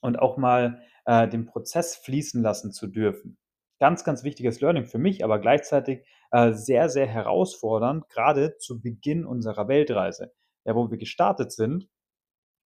und 0.00 0.18
auch 0.18 0.36
mal, 0.36 0.80
äh, 1.06 1.28
den 1.28 1.46
Prozess 1.46 1.96
fließen 1.96 2.42
lassen 2.42 2.72
zu 2.72 2.86
dürfen. 2.86 3.38
Ganz, 3.80 4.04
ganz 4.04 4.24
wichtiges 4.24 4.60
Learning 4.60 4.86
für 4.86 4.98
mich, 4.98 5.24
aber 5.24 5.38
gleichzeitig, 5.38 6.04
äh, 6.32 6.52
sehr, 6.52 6.88
sehr 6.88 7.06
herausfordernd, 7.06 8.08
grade 8.08 8.56
zu 8.58 8.80
Beginn 8.80 9.24
unserer 9.24 9.68
Weltreise, 9.68 10.32
ja, 10.64 10.74
wo 10.74 10.90
wir 10.90 10.98
gestartet 10.98 11.52
sind. 11.52 11.88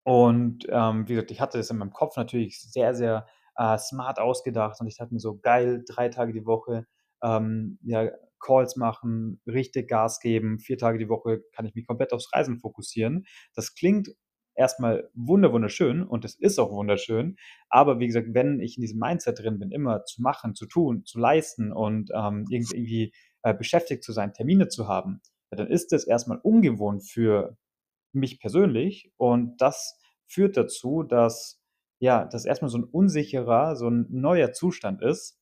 Und, 0.05 0.67
ähm, 0.71 1.09
wie 1.09 1.15
gesagt, 1.15 1.31
ich 1.31 1.41
hatte 1.41 1.59
das 1.59 1.71
in 1.71 1.79
meinem 1.79 1.93
Kopf 1.93 2.17
natürlich 2.17 2.61
sehr, 2.61 2.95
sehr, 2.95 3.27
äh, 3.57 3.79
smart 3.79 4.19
ausgedacht 4.19 4.81
und 4.81 4.87
ich 4.89 4.97
dachte 4.97 5.15
mir 5.15 5.21
so: 5.21 5.39
„Geil, 5.39 5.85
3 5.89 6.09
Tage 6.09 6.33
die 6.33 6.47
Woche, 6.47 6.87
ähm, 7.23 7.79
ja, 7.85 8.11
Calls 8.41 8.77
machen, 8.77 9.41
richtig 9.47 9.89
Gas 9.89 10.19
geben. 10.21 10.59
4 10.59 10.77
Tage 10.79 10.99
die 10.99 11.09
Woche 11.09 11.43
kann 11.55 11.67
ich 11.67 11.75
mich 11.77 11.87
komplett 11.87 12.13
aufs 12.13 12.33
Reisen 12.33 12.59
fokussieren.“ 12.59 13.27
Das 13.55 13.75
klingt 13.75 14.09
erst 14.57 14.81
mal 14.81 15.11
wunder 15.15 15.53
wunderschön 15.53 16.03
und 16.05 16.25
es 16.25 16.35
ist 16.37 16.59
auch 16.59 16.71
wunderschön. 16.73 17.37
Aber 17.71 18.01
wie 18.01 18.07
gesagt, 18.07 18.29
wenn 18.35 18.61
ich 18.61 18.77
in 18.77 18.83
diesem 18.83 18.99
Mindset 19.01 19.39
drin 19.41 19.59
bin, 19.59 19.71
immer 19.73 20.05
zu 20.05 20.23
machen, 20.23 20.55
zu 20.55 20.67
tun, 20.67 21.05
zu 21.05 21.19
leisten 21.19 21.73
und, 21.73 22.11
ähm, 22.15 22.47
irgendwie, 22.51 23.13
äh, 23.43 23.55
beschäftigt 23.55 24.05
zu 24.05 24.13
sein, 24.13 24.33
Termine 24.35 24.69
zu 24.69 24.89
haben, 24.89 25.21
ja, 25.53 25.57
dann 25.59 25.69
ist 25.69 25.93
das 25.93 26.05
erst 26.07 26.29
mal 26.29 26.39
ungewohnt 26.43 27.05
für 27.09 27.57
mich 28.15 28.41
persönlich 28.41 29.13
und 29.19 29.61
das 29.63 29.99
führt 30.29 30.57
dazu, 30.59 31.03
dass 31.05 31.61
ja, 32.01 32.27
das 32.27 32.45
erst 32.47 32.63
mal 32.63 32.69
so 32.69 32.79
'n 32.79 32.85
unsicherer, 32.85 33.77
so 33.77 33.89
'n 33.89 34.07
neuer 34.11 34.53
Zustand 34.53 35.03
ist. 35.03 35.39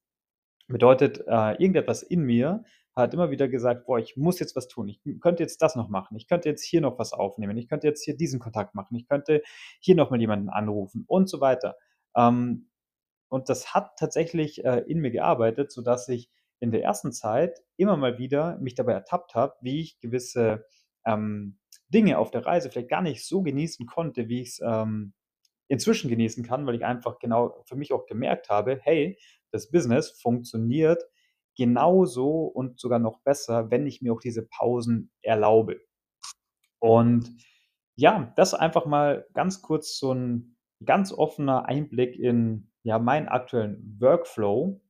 Bedeutet, 0.69 1.21
äh, 1.29 1.53
irgendetwas 1.63 2.03
in 2.05 2.23
mir 2.23 2.65
hat 3.01 3.15
immer 3.15 3.31
wieder 3.31 3.49
gesagt: 3.49 3.87
„Boah, 3.87 3.99
ich 3.99 4.17
muss 4.17 4.39
jetzt 4.41 4.57
was 4.57 4.69
tun. 4.69 4.89
Ich 4.89 5.01
könnte 5.21 5.43
jetzt 5.43 5.63
das 5.63 5.77
noch 5.77 5.89
machen. 5.89 6.17
Ich 6.17 6.29
könnte 6.29 6.49
jetzt 6.49 6.65
hier 6.65 6.81
noch 6.81 6.99
was 6.99 7.13
aufnehmen. 7.13 7.57
Ich 7.59 7.69
könnte 7.69 7.87
jetzt 7.89 8.05
hier 8.05 8.17
diesen 8.17 8.41
Kontakt 8.41 8.75
machen. 8.75 8.95
Ich 8.97 9.07
könnte 9.09 9.43
hier 9.81 9.95
noch 9.97 10.11
mal 10.11 10.21
jemanden 10.21 10.49
anrufen“ 10.51 11.05
und 11.09 11.29
so 11.29 11.41
weiter. 11.41 11.77
Ähm, 12.17 12.69
und 13.29 13.49
das 13.49 13.75
hat 13.75 13.97
tatsächlich, 13.99 14.65
äh, 14.65 14.81
in 14.89 15.01
mir 15.01 15.11
gearbeitet, 15.11 15.71
sodass 15.73 16.09
ich 16.09 16.31
in 16.61 16.73
der 16.73 16.83
ersten 16.83 17.13
Zeit 17.13 17.61
immer 17.77 17.97
mal 17.97 18.19
wieder 18.19 18.59
mich 18.59 18.75
dabei 18.75 18.93
ertappt 18.93 19.35
habe, 19.35 19.55
wie 19.63 19.81
ich 19.81 19.99
gewisse, 20.01 20.67
ähm, 21.07 21.59
Dinge 21.89 22.19
auf 22.19 22.31
der 22.31 22.45
Reise 22.47 22.71
vielleicht 22.71 22.91
gar 22.91 23.03
nicht 23.03 23.25
so 23.27 23.43
genießen 23.43 23.87
konnte, 23.87 24.29
wie 24.29 24.41
ich's, 24.43 24.61
ähm, 24.65 25.15
inzwischen 25.69 26.11
genießen 26.11 26.45
kann, 26.45 26.67
weil 26.67 26.75
ich 26.77 26.85
einfach 26.85 27.19
genau 27.19 27.63
für 27.67 27.77
mich 27.77 27.93
auch 27.93 28.07
gemerkt 28.07 28.51
habe: 28.51 28.79
„Hey, 28.83 29.19
das 29.53 29.71
Business 29.71 30.11
funktioniert 30.11 31.03
genauso 31.61 32.45
und 32.47 32.81
sogar 32.81 32.99
noch 33.01 33.21
besser, 33.23 33.71
wenn 33.71 33.87
ich 33.87 34.03
mir 34.03 34.13
auch 34.15 34.21
diese 34.23 34.47
Pausen 34.49 35.13
erlaube.“ 35.23 35.81
Und 36.81 37.31
ja, 37.97 38.33
das 38.37 38.55
einfach 38.55 38.87
mal 38.87 39.27
ganz 39.35 39.63
kurz 39.63 39.99
so 39.99 40.13
'n 40.13 40.57
ganz 40.85 41.13
offener 41.13 41.67
Einblick 41.67 42.19
in, 42.19 42.71
ja, 42.85 42.99
meinen 42.99 43.29
aktuellen 43.29 43.97
Workflow. 44.01 44.81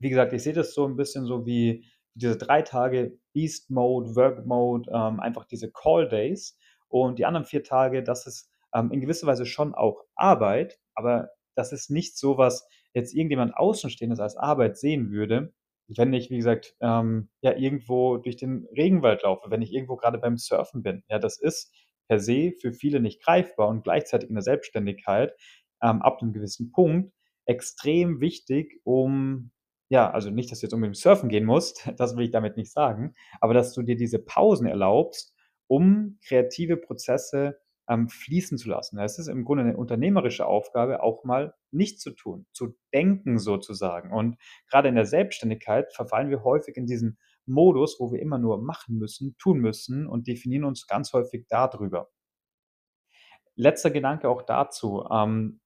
Wie 0.00 0.10
gesagt, 0.10 0.32
ich 0.34 0.42
sehe 0.44 0.52
das 0.54 0.74
so 0.74 0.86
'n 0.86 0.96
bisschen 0.96 1.26
so 1.26 1.46
wie 1.46 1.86
diese 2.14 2.36
3 2.38 2.62
Tage 2.62 3.18
Beast 3.34 3.70
Mode, 3.70 4.16
Work 4.16 4.46
Mode, 4.46 4.90
ähm, 4.92 5.20
einfach 5.20 5.46
diese 5.46 5.70
Call 5.72 6.08
Days 6.08 6.58
und 6.88 7.18
die 7.20 7.26
anderen 7.26 7.46
4 7.46 7.64
Tage, 7.64 8.02
das 8.04 8.26
ist, 8.26 8.50
ähm, 8.74 8.92
in 8.92 9.00
gewisser 9.02 9.26
Weise 9.28 9.46
schon 9.46 9.74
auch 9.74 10.04
Arbeit, 10.16 10.78
aber 10.94 11.30
das 11.56 11.72
ist 11.72 11.90
nicht 11.90 12.18
so, 12.18 12.38
was 12.38 12.66
jetzt 12.94 13.14
irgendjemand 13.14 13.56
Außenstehendes 13.56 14.20
als 14.20 14.36
Arbeit 14.36 14.78
sehen 14.78 15.10
würde, 15.12 15.52
wenn 15.88 16.12
ich, 16.14 16.30
wie 16.30 16.36
gesagt, 16.38 16.74
ähm, 16.80 17.28
ja, 17.42 17.54
irgendwo 17.56 18.16
durch 18.18 18.36
den 18.36 18.66
Regenwald 18.76 19.22
laufe, 19.22 19.50
wenn 19.50 19.62
ich 19.62 19.72
irgendwo 19.72 19.96
grade 19.96 20.18
beim 20.18 20.36
Surfen 20.38 20.82
bin. 20.82 21.02
Ja, 21.08 21.18
das 21.18 21.38
ist 21.40 21.72
per 22.08 22.18
se 22.20 22.52
für 22.60 22.72
viele 22.72 23.00
nicht 23.00 23.22
greifbar 23.22 23.68
und 23.68 23.84
gleichzeitig 23.84 24.28
in 24.28 24.34
der 24.34 24.42
Selbstständigkeit, 24.42 25.34
ähm, 25.82 26.02
ab 26.02 26.20
'nem 26.22 26.32
gewissen 26.32 26.72
Punkt 26.72 27.12
extrem 27.46 28.20
wichtig, 28.20 28.80
um 28.84 29.50
ja, 29.90 30.10
also 30.10 30.30
nicht, 30.30 30.50
dass 30.50 30.60
du 30.60 30.66
jetzt 30.66 30.72
unbedingt 30.74 30.96
surfen 30.96 31.28
gehen 31.28 31.44
musst, 31.44 31.86
das 31.98 32.16
will 32.16 32.24
ich 32.24 32.30
damit 32.30 32.56
nicht 32.56 32.72
sagen, 32.72 33.14
aber 33.40 33.54
dass 33.54 33.72
du 33.74 33.82
dir 33.82 33.96
diese 33.96 34.18
Pausen 34.18 34.66
erlaubst, 34.66 35.34
um 35.68 36.18
kreative 36.26 36.76
Prozesse, 36.76 37.58
ähm, 37.88 38.08
fließen 38.08 38.58
zu 38.58 38.68
lassen. 38.68 38.98
Es 38.98 39.18
ist 39.18 39.28
im 39.28 39.44
Grunde 39.44 39.64
'ne 39.64 39.76
unternehmerische 39.76 40.46
Aufgabe, 40.46 41.02
auch 41.02 41.24
mal 41.24 41.54
nichts 41.70 42.02
zu 42.02 42.12
tun, 42.12 42.46
zu 42.52 42.76
denken 42.94 43.38
sozusagen. 43.38 44.12
Und 44.12 44.36
grade 44.70 44.88
in 44.88 44.94
der 44.96 45.06
Selbstständigkeit 45.06 45.92
verfallen 45.94 46.30
wir 46.30 46.44
häufig 46.44 46.76
in 46.76 46.86
diesen 46.86 47.18
Modus, 47.46 48.00
wo 48.00 48.12
wir 48.12 48.20
immer 48.20 48.38
nur 48.38 48.62
machen 48.62 48.98
müssen, 48.98 49.36
tun 49.38 49.58
müssen 49.60 50.06
und 50.06 50.26
definieren 50.28 50.64
uns 50.64 50.86
ganz 50.86 51.12
häufig 51.12 51.46
da 51.48 51.68
drüber. 51.68 52.08
Letzter 53.56 53.90
Gedanke 53.90 54.28
auch 54.28 54.42
dazu, 54.42 55.04
ähm, 55.10 55.60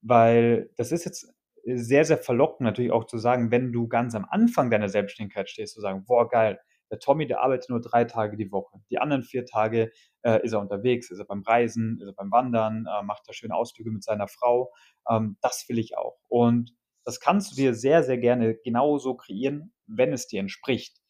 weil 0.00 0.70
das 0.76 0.92
ist 0.92 1.04
jetzt 1.04 1.32
sehr, 1.64 2.04
sehr 2.04 2.18
verlockend 2.18 2.60
natürlich 2.62 2.92
auch 2.92 3.04
zu 3.04 3.18
sagen, 3.18 3.50
wenn 3.50 3.72
du 3.72 3.88
ganz 3.88 4.14
am 4.14 4.26
Anfang 4.28 4.70
deiner 4.70 4.88
Selbstständigkeit 4.88 5.48
stehst, 5.50 5.74
zu 5.74 5.80
sagen: 5.80 6.04
„Boah, 6.06 6.28
geil, 6.28 6.60
der 6.92 6.98
Tommy, 7.00 7.26
der 7.26 7.40
arbeitet 7.40 7.70
nur 7.70 7.80
3 7.80 8.04
Tage 8.04 8.36
die 8.36 8.52
Woche. 8.52 8.78
Die 8.90 8.98
anderen 8.98 9.22
4 9.22 9.46
Tage, 9.46 9.90
äh, 10.22 10.44
ist 10.44 10.52
er 10.52 10.60
unterwegs, 10.60 11.10
ist 11.10 11.18
er 11.18 11.24
beim 11.24 11.42
Reisen, 11.42 11.98
ist 12.00 12.06
er 12.06 12.12
beim 12.12 12.30
Wandern, 12.30 12.86
äh, 12.86 13.02
macht 13.02 13.22
da 13.26 13.32
schöne 13.32 13.54
Ausflüge 13.56 13.90
mit 13.90 14.04
seiner 14.04 14.28
Frau. 14.28 14.72
Ähm, 15.10 15.38
das 15.40 15.64
will 15.68 15.78
ich 15.78 15.96
auch.“ 15.96 16.18
Und 16.28 16.74
das 17.04 17.18
kannst 17.18 17.52
du 17.52 17.56
dir 17.56 17.74
sehr, 17.74 18.04
sehr 18.04 18.18
gerne 18.18 18.54
genauso 18.54 19.16
kreieren, 19.16 19.74
wenn 19.86 20.12
es 20.12 20.28
dir 20.28 20.40
entspricht. 20.40 21.00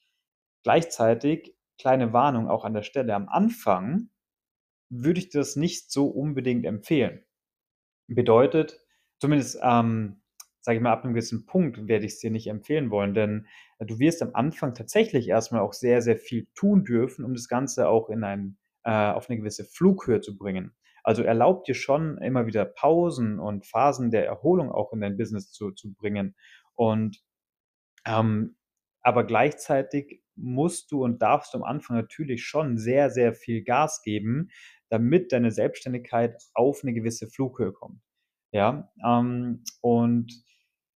Gleichzeitig, 0.62 1.56
kleine 1.78 2.12
Warnung 2.12 2.48
auch 2.48 2.64
an 2.64 2.74
der 2.74 2.82
Stelle, 2.82 3.14
am 3.14 3.28
Anfang 3.28 4.10
würde 4.88 5.20
ich 5.20 5.30
das 5.30 5.56
nicht 5.56 5.90
so 5.90 6.06
unbedingt 6.06 6.64
empfehlen. 6.64 7.24
Bedeutet, 8.08 8.78
zumindest, 9.18 9.58
ähm, 9.62 10.21
sage 10.62 10.78
ich 10.78 10.82
mal, 10.82 10.92
ab 10.92 11.04
'nem 11.04 11.14
gewissen 11.14 11.46
Punkt 11.46 11.88
werde 11.88 12.06
ich's 12.06 12.20
dir 12.20 12.30
nicht 12.32 12.48
empfehlen 12.48 12.90
wollen, 12.90 13.14
denn 13.14 13.46
du 13.80 13.98
wirst 14.00 14.22
am 14.22 14.30
Anfang 14.34 14.74
tatsächlich 14.74 15.28
erst 15.28 15.52
mal 15.52 15.60
auch 15.60 15.74
sehr, 15.74 16.02
sehr 16.02 16.16
viel 16.18 16.48
tun 16.54 16.84
dürfen, 16.84 17.24
um 17.26 17.34
das 17.34 17.48
Ganze 17.48 17.88
auch 17.88 18.10
in 18.10 18.24
ein 18.24 18.58
äh, 18.84 18.90
auf 19.12 19.28
'ne 19.28 19.38
gewisse 19.38 19.64
Flughöhe 19.64 20.20
zu 20.22 20.36
bringen. 20.38 20.74
Also, 21.04 21.22
erlaube 21.24 21.64
dir 21.66 21.74
schon 21.74 22.18
immer 22.18 22.46
wieder 22.46 22.64
Pausen 22.64 23.38
und 23.40 23.66
Phasen 23.66 24.10
der 24.12 24.26
Erholung 24.26 24.70
auch 24.72 24.92
in 24.94 25.00
dein 25.02 25.16
Business 25.18 25.52
zu 25.52 25.72
zu 25.72 25.92
bringen. 25.94 26.34
Und, 26.76 27.20
ähm, 28.06 28.56
aber 29.02 29.24
gleichzeitig 29.26 30.22
musst 30.36 30.92
du 30.92 31.04
und 31.04 31.22
darfst 31.22 31.54
du 31.54 31.58
am 31.58 31.64
Anfang 31.64 31.96
natürlich 31.98 32.44
schon 32.46 32.78
sehr, 32.78 33.10
sehr 33.10 33.34
viel 33.34 33.64
Gas 33.64 34.02
geben, 34.04 34.50
damit 34.90 35.32
deine 35.32 35.50
Selbstständigkeit 35.52 36.36
auf 36.54 36.84
'ne 36.84 36.94
gewisse 36.94 37.28
Flughöhe 37.28 37.72
kommt. 37.72 38.00
Ja, 38.52 38.90
ähm, 39.06 39.64
und 39.82 40.32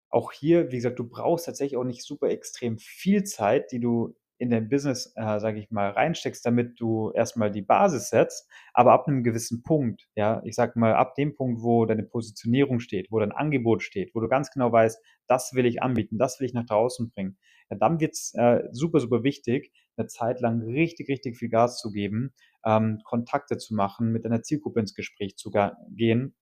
auch 0.10 0.32
hier, 0.32 0.72
wie 0.72 0.78
gesagt, 0.78 1.00
du 1.00 1.08
brauchst 1.10 1.46
tatsächlich 1.46 1.78
auch 1.78 1.84
nicht 1.86 2.04
super 2.04 2.30
extrem 2.30 2.78
viel 2.80 3.24
Zeit, 3.24 3.72
die 3.72 3.80
du 3.80 4.16
in 4.38 4.50
dein 4.50 4.68
Business, 4.70 5.14
äh, 5.16 5.40
sage 5.40 5.60
ich 5.60 5.72
mal, 5.72 5.92
reinsteckst, 5.92 6.46
damit 6.46 6.80
du 6.80 7.12
erst 7.16 7.38
mal 7.38 7.50
die 7.52 7.62
Basis 7.62 8.10
setzt, 8.10 8.50
aber 8.74 8.92
ab 8.94 9.08
'nem 9.08 9.24
gewissen 9.24 9.64
Punkt, 9.64 10.10
ja, 10.16 10.42
ich 10.46 10.56
sage 10.56 10.78
mal, 10.80 10.94
ab 10.96 11.16
dem 11.16 11.36
Punkt, 11.36 11.62
wo 11.64 11.86
deine 11.86 12.04
Positionierung 12.04 12.80
steht, 12.82 13.08
wo 13.12 13.20
dein 13.20 13.32
Angebot 13.32 13.82
steht, 13.84 14.14
wo 14.14 14.20
du 14.20 14.28
ganz 14.28 14.52
genau 14.52 14.72
weißt: 14.74 15.02
„Das 15.28 15.54
will 15.54 15.66
ich 15.66 15.82
anbieten, 15.82 16.18
das 16.18 16.40
will 16.40 16.48
ich 16.48 16.54
nach 16.54 16.66
draußen 16.66 17.12
bringen“, 17.12 17.38
ja, 17.72 17.78
dann 17.78 18.00
wird's, 18.02 18.34
äh, 18.36 18.64
super, 18.72 19.00
super 19.00 19.24
wichtig, 19.24 19.72
'ne 19.98 20.08
Zeit 20.08 20.42
lang 20.42 20.62
richtig, 20.62 21.08
richtig 21.10 21.38
viel 21.38 21.50
Gas 21.50 21.80
zu 21.80 21.92
geben, 21.92 22.34
ähm, 22.66 23.00
Kontakte 23.06 23.58
zu 23.58 23.74
machen, 23.74 24.12
mit 24.12 24.26
deiner 24.26 24.42
Zielgruppe 24.44 24.82
ins 24.82 24.96
Gespräch 24.96 25.38
zu 25.38 25.50
gehen 25.92 26.36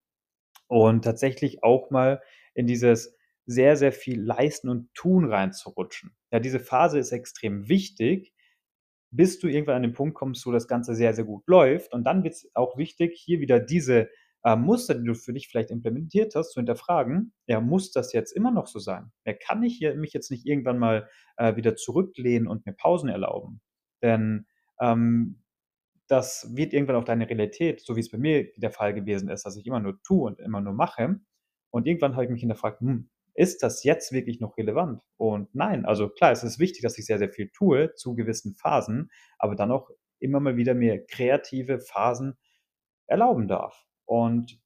und 0.68 1.04
tatsächlich 1.06 1.64
auch 1.64 1.92
mal 1.92 2.22
in 2.56 2.68
dieses 2.68 3.16
sehr, 3.46 3.76
sehr 3.78 3.92
viel 3.92 4.22
Leisten 4.22 4.70
und 4.70 4.94
Tun 4.94 5.26
reinzurutschen. 5.26 6.16
Ja, 6.32 6.40
diese 6.40 6.60
Phase 6.60 7.00
ist 7.00 7.12
extrem 7.12 7.68
wichtig, 7.70 8.34
bis 9.12 9.40
du 9.40 9.48
irgendwann 9.48 9.78
an 9.78 9.84
den 9.84 9.94
Punkt 9.94 10.16
kommst, 10.16 10.46
wo 10.46 10.52
das 10.52 10.68
Ganze 10.68 10.96
sehr, 10.96 11.14
sehr 11.14 11.26
gut 11.26 11.44
läuft. 11.48 11.94
Und 11.94 12.04
dann 12.06 12.24
wird's 12.24 12.50
auch 12.56 12.78
wichtig, 12.78 13.14
hier 13.20 13.40
wieder 13.40 13.60
diese, 13.60 14.10
äh, 14.44 14.56
Muster, 14.56 14.96
die 14.96 15.06
du 15.06 15.14
für 15.16 15.34
dich 15.34 15.48
vielleicht 15.48 15.72
implementiert 15.72 16.36
hast, 16.36 16.52
zu 16.52 16.60
hinterfragen: 16.60 17.34
„Ja, 17.48 17.62
muss 17.62 17.92
das 17.92 18.14
jetzt 18.14 18.32
immer 18.32 18.52
noch 18.52 18.68
so 18.68 18.80
sein? 18.80 19.12
Ja, 19.26 19.34
kann 19.34 19.64
ich 19.64 19.78
hier 19.78 19.96
mich 19.96 20.14
jetzt 20.14 20.32
nicht 20.32 20.46
irgendwann 20.48 20.80
mal, 20.80 21.10
äh, 21.38 21.56
wieder 21.56 21.76
zurücklehnen 21.76 22.48
und 22.48 22.66
mir 22.66 22.74
Pausen 22.74 23.10
erlauben?“ 23.10 23.62
Denn, 24.02 24.48
ähm, 24.82 25.44
das 26.08 26.56
wird 26.56 26.74
irgendwann 26.74 26.98
auch 26.98 27.04
deine 27.06 27.30
Realität, 27.30 27.82
so 27.82 27.96
wie's 27.96 28.12
bei 28.12 28.18
mir 28.18 28.52
der 28.58 28.72
Fall 28.72 28.94
gewesen 28.94 29.30
ist, 29.30 29.46
dass 29.46 29.58
ich 29.58 29.66
immer 29.68 29.80
nur 29.80 30.02
tue 30.04 30.24
und 30.28 30.40
immer 30.40 30.62
nur 30.62 30.74
mache. 30.74 31.20
Und 31.72 31.88
irgendwann 31.88 32.14
habe 32.16 32.26
ich 32.26 32.32
mich 32.32 32.42
hinterfragt: 32.42 32.82
„Hm, 32.82 33.10
ist 33.36 33.64
das 33.64 33.84
jetzt 33.84 34.12
wirklich 34.14 34.40
noch 34.42 34.58
relevant?“ 34.58 35.04
Und 35.18 35.54
nein, 35.56 35.86
also 35.86 36.10
klar, 36.10 36.32
es 36.32 36.44
ist 36.44 36.60
wichtig, 36.60 36.82
dass 36.84 36.98
ich 36.98 37.06
sehr, 37.06 37.20
sehr 37.20 37.30
viel 37.32 37.50
tue 37.50 37.94
zu 37.96 38.16
gewissen 38.16 38.56
Phasen, 38.56 39.12
aber 39.40 39.56
dann 39.56 39.72
auch 39.72 39.90
immer 40.20 40.40
mal 40.40 40.58
wieder 40.58 40.74
mir 40.76 41.06
kreative 41.06 41.80
Phasen 41.80 42.38
erlauben 43.08 43.48
darf. 43.48 43.86
Und 44.06 44.60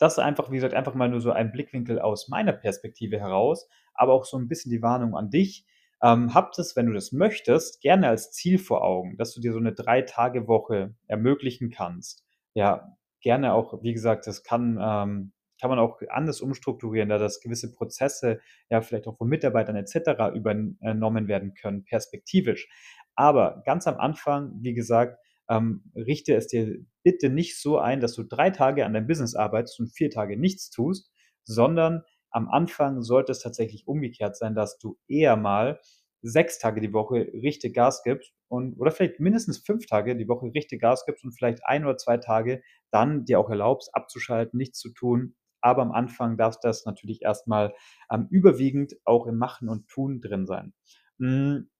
das 0.00 0.18
einfach, 0.18 0.50
wie 0.50 0.56
gesagt, 0.56 0.74
einfach 0.74 0.94
mal 0.94 1.08
nur 1.08 1.20
so 1.20 1.30
ein 1.32 1.52
Blickwinkel 1.52 2.00
aus 2.00 2.28
meiner 2.28 2.52
Perspektive 2.52 3.18
heraus, 3.20 3.68
aber 3.94 4.12
auch 4.14 4.24
so 4.24 4.36
'n 4.36 4.48
bisschen 4.48 4.70
die 4.70 4.82
Warnung 4.82 5.14
an 5.16 5.30
dich. 5.30 5.66
Ähm, 6.02 6.34
habe 6.34 6.50
das, 6.56 6.74
wenn 6.76 6.86
du 6.86 6.92
das 6.92 7.12
möchtest, 7.12 7.80
gerne 7.80 8.08
als 8.08 8.32
Ziel 8.32 8.58
vor 8.58 8.82
Augen, 8.82 9.16
dass 9.16 9.32
du 9.34 9.40
dir 9.40 9.52
so 9.52 9.60
'ne 9.60 9.72
Drei-Tage-Woche 9.72 10.94
ermöglichen 11.06 11.70
kannst. 11.70 12.24
Ja, 12.54 12.96
gerne 13.20 13.52
auch, 13.54 13.82
wie 13.82 13.92
gesagt, 13.92 14.26
das 14.26 14.42
kann 14.42 14.78
ähm, 14.82 15.32
kann 15.62 15.70
man 15.70 15.80
auch 15.80 16.02
anders 16.10 16.42
umstrukturieren, 16.42 17.08
da 17.10 17.18
dass 17.18 17.40
gewisse 17.40 17.72
Prozesse, 17.72 18.40
ja, 18.70 18.82
vielleicht 18.82 19.08
auch 19.08 19.16
von 19.18 19.28
Mitarbeitern 19.30 19.76
et 19.76 19.88
cetera 19.88 20.34
übern 20.34 20.78
äh, 20.82 20.94
nommen 20.94 21.28
werden 21.28 21.54
können, 21.54 21.84
perspektivisch. 21.84 22.68
Aber 23.14 23.62
ganz 23.66 23.86
am 23.86 23.98
Anfang, 23.98 24.52
wie 24.60 24.74
gesagt, 24.74 25.18
ähm, 25.48 25.84
richte 25.94 26.34
es 26.34 26.48
dir 26.48 26.78
bitte 27.04 27.30
nicht 27.30 27.60
so 27.60 27.78
ein, 27.78 28.00
dass 28.00 28.14
du 28.14 28.24
3 28.24 28.50
Tage 28.50 28.84
an 28.86 28.94
deinem 28.94 29.06
Business 29.06 29.36
arbeitest 29.36 29.80
und 29.80 29.88
4 29.94 30.10
Tage 30.10 30.36
nichts 30.38 30.70
tust, 30.70 31.12
sondern 31.44 32.02
am 32.30 32.48
Anfang 32.50 33.02
sollte 33.02 33.32
es 33.32 33.40
tatsächlich 33.40 33.86
umgekehrt 33.86 34.36
sein, 34.36 34.54
dass 34.54 34.78
du 34.78 34.98
eher 35.08 35.36
mal 35.36 35.80
6 36.22 36.58
Tage 36.58 36.80
die 36.80 36.92
Woche 36.92 37.28
richtig 37.42 37.74
Gas 37.74 38.02
gibst 38.04 38.32
und 38.48 38.78
oder 38.78 38.90
vielleicht 38.92 39.20
mindestens 39.20 39.58
5 39.58 39.86
Tage 39.86 40.16
die 40.16 40.28
Woche 40.28 40.46
richtig 40.54 40.80
Gas 40.80 41.04
gibst 41.06 41.24
und 41.24 41.32
vielleicht 41.32 41.64
1 41.66 41.84
oder 41.84 41.96
2 41.98 42.18
Tage 42.18 42.62
dann 42.90 43.24
dir 43.24 43.40
auch 43.40 43.50
erlaubst, 43.50 43.94
abzuschalten, 43.94 44.58
nichts 44.58 44.78
zu 44.78 44.90
tun. 44.92 45.34
Aber 45.62 45.82
am 45.82 45.92
Anfang 45.92 46.36
darf 46.38 46.58
das 46.60 46.86
natürlich 46.86 47.22
erst 47.22 47.48
mal, 47.48 47.74
ähm, 48.10 48.26
überwiegend 48.30 48.96
auch 49.04 49.26
im 49.26 49.38
Machen 49.38 49.68
und 49.68 49.88
Tun 49.88 50.20
drin 50.20 50.46
sein. 50.46 50.74
Hm, 51.18 51.70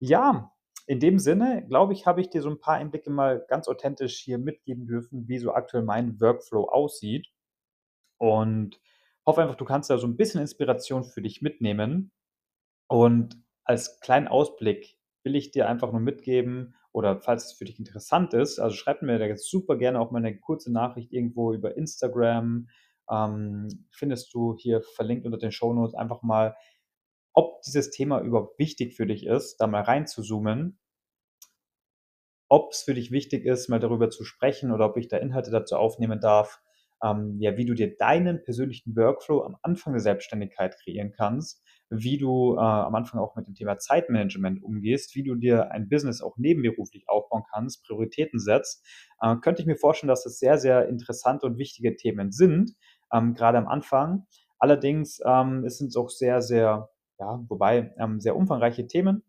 ja, 0.00 0.52
in 0.88 1.00
dem 1.00 1.18
Sinne, 1.20 1.66
glaube 1.68 1.94
ich, 1.94 2.06
habe 2.06 2.20
ich 2.22 2.30
dir 2.30 2.42
so 2.42 2.50
'n 2.50 2.60
paar 2.60 2.76
Einblicke 2.76 3.10
mal 3.10 3.44
ganz 3.48 3.68
authentisch 3.68 4.18
hier 4.20 4.38
mitgeben 4.38 4.86
dürfen, 4.88 5.28
wie 5.28 5.38
so 5.38 5.54
aktuell 5.54 5.84
mein 5.84 6.20
Workflow 6.20 6.64
aussieht. 6.70 7.28
Und 8.18 8.80
hoffe 9.26 9.42
einfach, 9.42 9.56
du 9.56 9.64
kannst 9.66 9.90
da 9.90 9.98
so 9.98 10.06
'n 10.08 10.16
bisschen 10.18 10.40
Inspiration 10.42 11.04
für 11.04 11.22
dich 11.22 11.42
mitnehmen. 11.42 12.12
Und 12.88 13.38
als 13.64 14.00
kleinen 14.00 14.28
Ausblick 14.28 14.98
will 15.24 15.36
ich 15.36 15.50
dir 15.52 15.68
einfach 15.68 15.92
nur 15.92 16.00
mitgeben 16.02 16.74
oder 16.92 17.20
falls 17.22 17.46
es 17.46 17.52
für 17.54 17.64
dich 17.66 17.78
interessant 17.80 18.34
ist, 18.34 18.58
also 18.60 18.76
schreib 18.76 19.02
mir 19.02 19.18
da 19.20 19.26
jetzt 19.26 19.50
super 19.50 19.76
gerne 19.78 20.00
auch 20.00 20.10
mal 20.12 20.20
'ne 20.22 20.38
kurze 20.38 20.72
Nachricht 20.72 21.12
irgendwo 21.12 21.52
über 21.54 21.76
Instagram, 21.76 22.68
ähm, 23.10 23.86
findest 23.90 24.32
du 24.34 24.56
hier 24.58 24.82
verlinkt 24.82 25.26
unter 25.26 25.38
den 25.38 25.52
Shownotes 25.52 25.94
einfach 25.94 26.22
mal, 26.22 26.56
ob 27.32 27.60
dieses 27.62 27.90
Thema 27.90 28.20
überhaupt 28.20 28.58
wichtig 28.58 28.94
für 28.94 29.06
dich 29.06 29.26
ist, 29.26 29.56
da 29.58 29.66
mal 29.66 29.82
rein 29.82 30.06
zu 30.06 30.22
zoomen. 30.22 30.78
Ob's 32.48 32.82
für 32.82 32.94
dich 32.94 33.10
wichtig 33.10 33.44
ist, 33.44 33.68
mal 33.68 33.80
darüber 33.80 34.08
zu 34.08 34.24
sprechen 34.24 34.72
oder 34.72 34.86
ob 34.86 34.96
ich 34.96 35.08
da 35.08 35.16
Inhalte 35.18 35.50
dazu 35.50 35.76
aufnehmen 35.76 36.20
darf, 36.20 36.60
ähm, 37.02 37.36
ja, 37.38 37.56
wie 37.56 37.66
du 37.66 37.74
dir 37.74 37.96
deinen 37.96 38.42
persönlichen 38.42 38.96
Workflow 38.96 39.42
am 39.42 39.56
Anfang 39.62 39.92
der 39.92 40.00
Selbstständigkeit 40.00 40.76
kreieren 40.82 41.12
kannst, 41.12 41.62
wie 41.90 42.18
du, 42.18 42.54
äh, 42.54 42.60
am 42.60 42.94
Anfang 42.94 43.20
auch 43.20 43.36
mit 43.36 43.46
dem 43.46 43.54
Thema 43.54 43.78
Zeitmanagement 43.78 44.62
umgehst, 44.62 45.14
wie 45.14 45.22
du 45.22 45.34
dir 45.34 45.70
ein 45.72 45.88
Business 45.88 46.22
auch 46.22 46.36
nebenberuflich 46.36 47.08
aufbauen 47.08 47.44
kannst, 47.52 47.84
Prioritäten 47.84 48.38
setzt. 48.40 48.86
Äh, 49.20 49.36
könnte 49.42 49.62
ich 49.62 49.66
mir 49.66 49.76
vorstellen, 49.76 50.08
dass 50.08 50.24
das 50.24 50.38
sehr, 50.38 50.58
sehr 50.58 50.88
interessante 50.88 51.46
und 51.46 51.58
wichtige 51.58 51.96
Themen 51.96 52.32
sind, 52.32 52.72
ähm, 53.16 53.34
grade 53.34 53.58
am 53.58 53.68
Anfang. 53.68 54.26
Allerdings, 54.58 55.20
ähm, 55.26 55.64
es 55.64 55.78
sind 55.78 55.96
auch 55.96 56.10
sehr, 56.10 56.42
sehr 56.42 56.90
ja, 57.18 57.44
wobei, 57.48 57.94
ähm, 57.98 58.20
sehr 58.20 58.36
umfangreiche 58.36 58.86
Themen. 58.86 59.22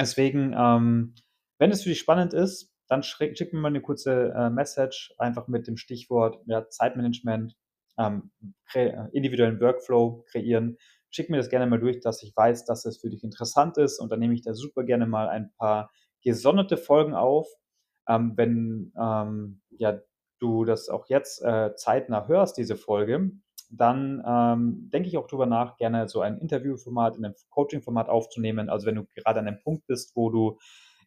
Deswegen, 0.00 0.54
ähm, 0.56 1.14
wenn 1.58 1.70
es 1.70 1.82
für 1.82 1.88
dich 1.90 2.00
spannend 2.00 2.34
ist, 2.34 2.72
dann 2.88 3.02
schick 3.02 3.52
mir 3.52 3.60
mal 3.60 3.70
'ne 3.70 3.80
kurze, 3.80 4.32
äh, 4.36 4.50
Message, 4.50 5.14
einfach 5.18 5.48
mit 5.48 5.66
dem 5.66 5.76
Stichwort, 5.76 6.38
ja, 6.46 6.68
Zeitmanagement, 6.68 7.56
ähm, 7.98 8.30
kre 8.70 9.08
individuellen 9.12 9.60
Workflow 9.60 10.24
kreieren. 10.30 10.76
Schick 11.10 11.30
mir 11.30 11.36
das 11.38 11.48
gerne 11.50 11.66
mal 11.66 11.78
durch, 11.80 12.00
dass 12.00 12.22
ich 12.22 12.34
weiß, 12.36 12.64
dass 12.66 12.84
es 12.86 12.98
für 13.00 13.08
dich 13.10 13.22
interessant 13.24 13.78
ist 13.78 14.00
und 14.00 14.10
dann 14.12 14.18
nehme 14.20 14.34
ich 14.34 14.42
da 14.42 14.54
super 14.54 14.84
gerne 14.84 15.06
mal 15.06 15.28
ein 15.28 15.52
paar 15.58 15.90
gesonderte 16.22 16.76
Folgen 16.76 17.14
auf. 17.14 17.48
Ähm, 18.08 18.32
wenn, 18.36 18.92
ähm, 19.00 19.62
ja, 19.78 20.00
du 20.40 20.64
das 20.64 20.88
auch 20.88 21.06
jetzt, 21.08 21.42
äh, 21.44 21.74
zeitnah 21.76 22.26
hörst, 22.28 22.56
diese 22.58 22.76
Folge, 22.76 23.30
dann, 23.70 24.22
ähm, 24.26 24.90
denke 24.92 25.08
ich 25.08 25.16
auch 25.18 25.26
drüber 25.26 25.46
nach, 25.46 25.76
gerne 25.78 26.08
so 26.08 26.20
ein 26.20 26.38
Interviewformat 26.38 27.16
in 27.16 27.22
'nem 27.22 27.34
Coaching-Format 27.50 28.08
aufzunehmen. 28.08 28.68
Also, 28.70 28.86
wenn 28.86 28.96
du 28.96 29.04
gerade 29.14 29.40
an 29.40 29.46
'nem 29.46 29.60
Punkt 29.62 29.86
bist, 29.86 30.14
wo 30.16 30.30
du, 30.30 30.58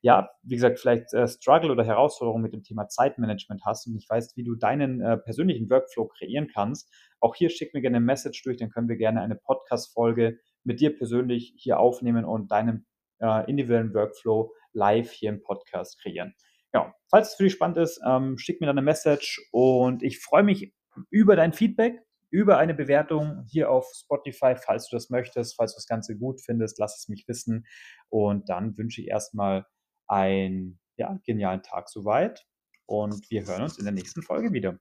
ja, 0.01 0.29
wie 0.43 0.55
gesagt, 0.55 0.79
vielleicht, 0.79 1.13
äh, 1.13 1.27
Struggle 1.27 1.71
oder 1.71 1.83
Herausforderungen 1.85 2.43
mit 2.43 2.53
dem 2.53 2.63
Thema 2.63 2.87
Zeitmanagement 2.89 3.63
hast 3.65 3.87
und 3.87 3.93
nicht 3.93 4.09
weißt, 4.09 4.35
wie 4.37 4.43
du 4.43 4.55
deinen, 4.55 5.01
äh, 5.01 5.17
persönlichen 5.17 5.69
Workflow 5.69 6.07
kreieren 6.07 6.49
kannst. 6.53 6.91
Auch 7.19 7.35
hier 7.35 7.49
schick 7.49 7.73
mir 7.73 7.81
gerne 7.81 7.99
'ne 7.99 8.05
Message 8.05 8.43
durch, 8.43 8.57
dann 8.57 8.69
können 8.69 8.89
wir 8.89 8.97
gerne 8.97 9.21
eine 9.21 9.35
Podcast-Folge 9.35 10.37
mit 10.63 10.79
dir 10.81 10.95
persönlich 10.97 11.53
hier 11.57 11.79
aufnehmen 11.79 12.25
und 12.25 12.51
deinen, 12.51 12.85
äh, 13.19 13.49
individuellen 13.49 13.93
Workflow 13.93 14.53
live 14.73 15.11
hier 15.11 15.29
im 15.29 15.41
Podcast 15.41 15.99
kreieren. 16.01 16.35
Ja, 16.73 16.93
falls 17.09 17.29
es 17.29 17.35
für 17.35 17.43
dich 17.43 17.53
spannend 17.53 17.77
ist, 17.77 17.99
ähm, 18.05 18.37
schick 18.37 18.59
mir 18.59 18.67
da 18.67 18.73
'ne 18.73 18.81
Message 18.81 19.41
und 19.51 20.03
ich 20.03 20.19
freue 20.19 20.43
mich 20.43 20.73
über 21.09 21.35
dein 21.35 21.53
Feedback, 21.53 22.01
über 22.29 22.57
eine 22.57 22.73
Bewertung 22.73 23.45
hier 23.49 23.71
auf 23.71 23.87
Spotify, 23.95 24.55
falls 24.55 24.89
du 24.89 24.95
das 24.97 25.09
möchtest. 25.09 25.55
Falls 25.55 25.73
du 25.73 25.77
das 25.77 25.87
Ganze 25.87 26.17
gut 26.17 26.41
findest, 26.41 26.77
lass 26.79 26.97
es 26.97 27.07
mich 27.07 27.25
wissen. 27.27 27.65
Und 28.09 28.49
dann 28.49 28.77
wünsche 28.77 29.01
ich 29.01 29.07
erst 29.07 29.33
mal 29.33 29.65
einen, 30.07 30.79
ja, 30.97 31.19
genialen 31.25 31.63
Tag 31.63 31.89
so 31.89 32.03
weit 32.05 32.45
und 32.85 33.29
wir 33.29 33.45
hören 33.45 33.63
uns 33.63 33.77
in 33.77 33.85
der 33.85 33.93
nächsten 33.93 34.21
Folge 34.23 34.51
wieder. 34.51 34.77